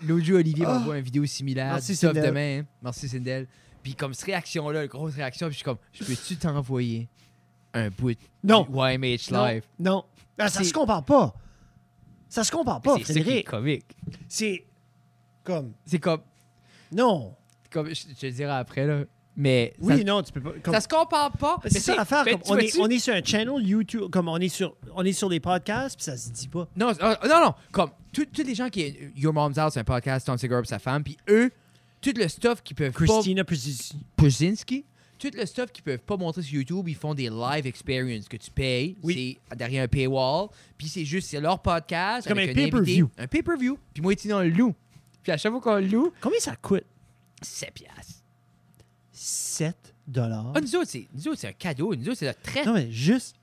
[0.00, 1.72] Jour, Olivier m'envoie une vidéo similaire.
[1.72, 2.62] Merci, du demain.
[2.82, 3.46] Merci, Sindel.
[3.82, 7.08] Puis comme cette réaction-là, une grosse réaction, puis je suis comme, je peux-tu t'envoyer
[7.74, 8.16] un bout?
[8.42, 8.62] Non.
[8.68, 9.64] du YMH Non, Live?
[9.78, 10.04] non.
[10.38, 11.34] Ah, ça se compare pas.
[12.28, 13.96] Ça se compare pas, C'est comique.
[14.28, 14.64] C'est
[15.42, 15.72] comme.
[15.86, 16.20] C'est comme,
[16.92, 17.34] Non.
[17.70, 19.04] comme je, je te dirai après, là.
[19.40, 20.50] Mais Oui, ça, non, tu peux pas.
[20.60, 21.58] comme- ça se compare pas.
[21.62, 22.24] c'est mais ça l'affaire.
[22.24, 25.12] tu On, est, on est sur un channel YouTube, comme on est sur, on est
[25.12, 26.66] sur les podcasts, puis ça se dit pas.
[26.76, 27.54] Non, euh, non, non.
[27.70, 28.96] Comme tous les gens qui.
[29.14, 31.04] Your Mom's House, c'est un podcast, Tom Segura sa femme.
[31.04, 31.52] Puis eux,
[32.00, 33.54] tout le stuff qu'ils peuvent Christina pas.
[34.16, 34.84] Brzezinski,
[35.20, 38.36] tout le stuff qu'ils peuvent pas montrer sur YouTube, ils font des live experiences que
[38.36, 38.96] tu payes.
[39.04, 39.38] Oui.
[39.48, 40.48] C'est derrière un paywall.
[40.76, 42.22] Puis c'est juste, c'est leur podcast.
[42.24, 43.08] C'est comme avec un pay-per-view.
[43.16, 43.78] Un pay-per-view.
[43.94, 44.74] Puis moi, et on le loue.
[45.22, 46.82] Puis à chaque fois qu'on le loue, Combien ça coûte?
[47.40, 48.24] 7 piastres.
[49.18, 50.52] 7 dollars.
[50.54, 51.94] Ah, nous autres, c'est un cadeau.
[51.94, 52.66] Nous autres, c'est notre traite.
[52.66, 53.36] Non, mais juste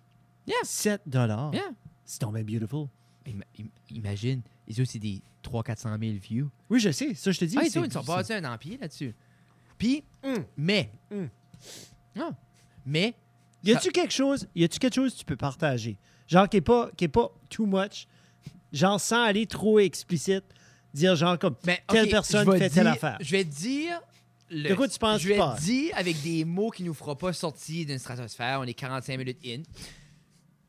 [0.47, 0.55] Yeah.
[0.63, 1.51] 7 dollars.
[1.53, 1.63] Yeah.
[2.05, 2.87] C'est tombé beautiful.
[3.25, 6.49] Ima- im- imagine, les autres, c'est des 300-400 000 views.
[6.69, 7.13] Oui, je sais.
[7.15, 7.55] Ça, je te dis.
[7.57, 9.15] Ah, les c'est- autres, ils sont passés un empire là-dessus.
[9.77, 10.33] Puis, Mm.
[10.57, 11.25] mais, Mm.
[12.15, 12.31] non,
[12.85, 13.15] mais,
[13.63, 15.97] Y a-tu quelque chose, y a-tu quelque chose que tu peux partager?
[16.27, 18.05] Genre qui est pas, qui est pas too much.
[18.71, 20.43] Genre sans aller trop explicite.
[20.93, 23.17] Dire genre comme mais telle personne fait dire- telle affaire.
[23.21, 23.99] Je vais te dire.
[24.49, 27.33] Le- De quoi tu penses Je te dire avec des mots qui nous fera pas
[27.33, 28.59] sortir d'une stratosphère.
[28.59, 29.61] On est 45 minutes in.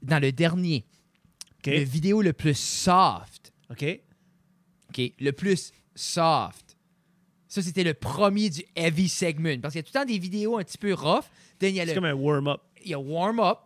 [0.02, 0.84] Dans le dernier,
[1.64, 3.84] le vidéo le plus soft, OK.
[4.90, 6.76] OK, le plus soft.
[7.48, 9.58] Ça, c'était le premier du heavy segment.
[9.60, 11.24] Parce qu'il y a tout le temps des vidéos un petit peu rough.
[11.58, 12.60] Then, il y a C'est le comme un warm-up.
[12.84, 13.58] il y a warm-up,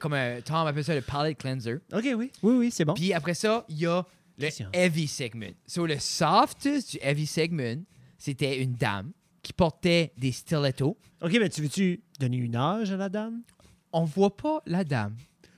[0.00, 1.74] comme un, Tom appelle ça le palate cleanser.
[1.92, 2.30] OK, oui.
[2.42, 2.94] Oui, oui, c'est bon.
[2.94, 4.04] Puis après ça, il y a
[4.38, 5.52] le heavy segment.
[5.66, 7.82] So, le softest du heavy segment,
[8.18, 9.12] c'était une dame
[9.42, 10.96] qui portait des stilettos.
[11.22, 13.42] OK, mais tu veux-tu donner une âge à la dame?
[13.92, 15.16] On voit pas la dame.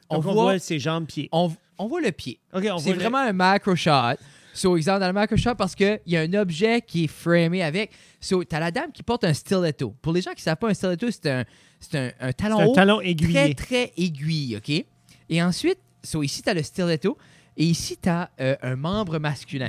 [0.09, 1.29] On Donc, voit, ses jambes-pieds.
[1.33, 2.39] on, on voit le pied.
[2.53, 2.61] C'est
[2.93, 4.17] le- vraiment un macro shot.
[4.55, 7.63] So, exemple, dans le macro shot, parce qu'il y a un objet qui est framé
[7.63, 7.91] avec.
[8.21, 9.95] So, t'as la dame qui porte un stiletto.
[10.03, 11.45] Pour les gens qui savent pas, un stiletto, c'est un,
[11.81, 13.55] c'est un, un talon un haut talon très, aiguillé.
[13.55, 14.85] très aiguille, OK?
[15.31, 17.17] Et ensuite, so ici, tu as le stiletto.
[17.57, 19.69] Et ici, tu as un membre masculin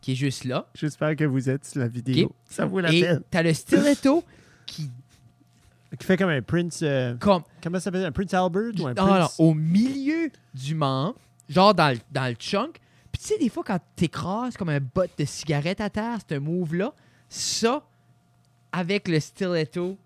[0.00, 0.66] qui est juste là.
[0.74, 2.32] J'espère que vous êtes sur la vidéo.
[2.48, 3.22] Ça vaut la Et peine.
[3.30, 4.24] tu as le stiletto
[4.66, 4.90] qui,
[5.98, 6.80] Qui fait comme un Prince...
[6.82, 8.04] euh, comme, comment ça s'appelle?
[8.06, 9.34] Un Prince Albert ou un non, non, Prince...
[9.38, 11.16] au milieu du membre,
[11.48, 12.78] genre dans le, dans le chunk.
[13.12, 16.18] Puis tu sais, des fois, quand tu écrases comme un bot de cigarette à terre,
[16.26, 16.94] c'est un move-là.
[17.28, 17.84] Ça,
[18.72, 19.98] avec le stiletto.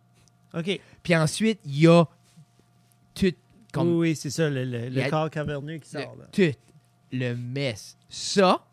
[0.55, 0.81] OK.
[1.03, 2.05] Puis ensuite, il y a
[3.15, 3.33] tout,
[3.73, 6.17] comme Oui, oui, c'est ça, le, le- corps caverneux qui sort.
[6.19, 6.25] Là.
[6.33, 6.59] tout
[7.13, 7.97] le mess.
[8.09, 8.65] Ça,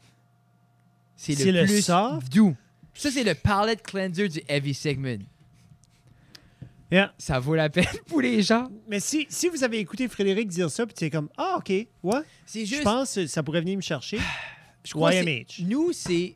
[1.22, 2.32] c'est le, le plus soft?
[2.32, 2.56] doux.
[2.94, 5.20] Ça, c'est le palette cleanser du heavy segment.
[6.92, 7.14] Yeah.
[7.18, 8.70] Ça vaut la peine pour les gens.
[8.90, 11.70] Mais si, si vous avez écouté Frédéric dire ça, puis tu es comme, ah, OK,
[11.70, 14.20] ouais, C'est je pense que ça pourrait venir me chercher.
[14.84, 15.62] je crois YMH.
[15.66, 16.36] Nous, c'est.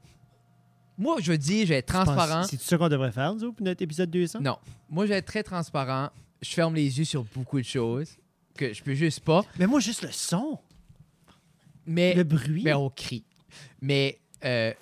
[0.98, 2.44] Moi, je veux dire, je vais être transparent.
[2.44, 4.40] C'est ça qu'on devrait faire, nous, pour notre épisode 200?
[4.40, 4.58] Non.
[4.90, 6.10] Moi, je vais être très transparent.
[6.42, 8.16] Je ferme les yeux sur beaucoup de choses
[8.56, 9.44] que je peux juste pas.
[9.60, 10.58] Mais moi, juste le son,
[11.86, 12.64] Mais, le bruit.
[12.64, 13.26] mais on crie.
[13.82, 14.74] Mais euh,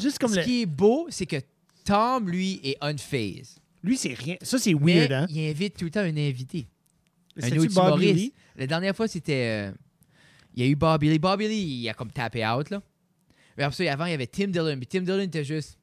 [0.00, 0.44] juste comme ce le...
[0.44, 1.36] qui est beau, c'est que
[1.84, 3.58] Tom, lui, est unfazed.
[3.82, 4.36] Lui, c'est rien.
[4.42, 5.26] Ça, c'est Mais weird, hein?
[5.30, 6.66] il invite tout le temps un invité.
[7.36, 8.14] Un C'est-tu autre Bobby humoriste.
[8.16, 8.32] Lee?
[8.56, 9.68] La dernière fois, c'était.
[9.70, 9.72] euh,
[10.54, 11.18] il y a eu Bobby Lee.
[11.18, 12.82] Bobby Lee, il a comme tapé out, là.
[13.56, 14.76] Mais après ça, avant, il y avait Tim Dillon.
[14.76, 15.78] Puis Tim Dillon était juste.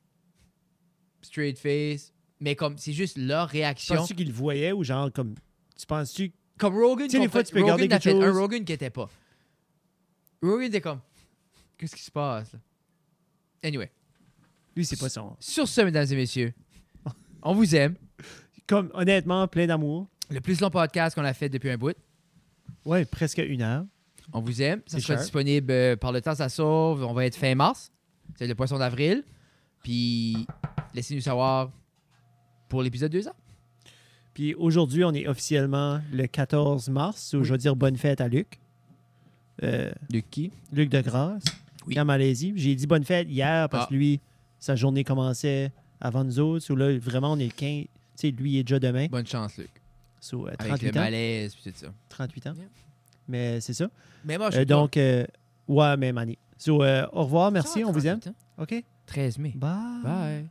[1.21, 2.13] Straight face.
[2.39, 3.95] Mais comme, c'est juste leur réaction.
[3.95, 5.34] Penses-tu qu'il le voyait ou genre comme...
[5.78, 6.32] Tu penses-tu...
[6.59, 8.25] Comme Rogan, Tu sais, des qu'on fois, fait- tu peux Rogan garder a quelque fait
[8.25, 8.32] un.
[8.32, 9.09] Rogan qui était pas.
[10.41, 10.99] Rogan était comme.
[11.78, 12.59] Qu'est-ce qui se passe, là?
[13.64, 13.91] Anyway.
[14.76, 15.36] Lui, c'est pas son...
[15.39, 16.53] Sur ce, mesdames et messieurs,
[17.41, 17.95] on vous aime.
[18.68, 20.08] Comme, honnêtement, plein d'amour.
[20.30, 21.95] Le plus long podcast qu'on a fait depuis un bout.
[22.86, 23.86] Ouais, presque une heure.
[24.34, 24.82] On vous aime.
[24.86, 25.22] Ça sera cher.
[25.22, 27.03] disponible euh, par le temps, ça sauve.
[27.03, 27.91] On va être fin mars.
[28.36, 29.24] C'est le poisson d'avril.
[29.84, 30.45] Puis,
[30.93, 31.72] laissez-nous savoir
[32.68, 33.36] pour l'épisode 2 ans.
[34.34, 37.34] Puis aujourd'hui, on est officiellement le 14 mars.
[37.34, 37.45] où Oui.
[37.45, 38.60] Je dire bonne fête à Luc.
[39.64, 40.51] Euh, De qui?
[40.72, 41.43] Luc de Grasse.
[41.88, 41.99] Oui.
[41.99, 42.53] En Malaisie.
[42.55, 43.88] J'ai dit bonne fête hier parce Ah.
[43.89, 44.19] que lui,
[44.59, 45.71] sa journée commençait
[46.01, 46.71] avant nous autres.
[46.71, 47.83] Où là, vraiment, on est le 15.
[47.85, 49.07] Tu sais, lui, il est déjà demain.
[49.07, 49.69] Bonne chance, Luc.
[50.19, 51.03] So, euh, Avec 38 le ans.
[51.03, 51.88] malaise puis tout ça.
[52.09, 52.53] 38 ans.
[52.55, 52.65] Yeah.
[53.27, 53.89] Mais c'est ça.
[54.25, 55.25] Mais moi, je Euh, donc, euh,
[55.67, 56.38] ouais, même année.
[56.57, 58.19] So, euh, au revoir, merci, on vous aime.
[58.19, 58.63] 38 ans.
[58.63, 58.83] OK?
[59.05, 59.53] 13 mai.
[59.55, 60.01] Bye.
[60.03, 60.49] Bye.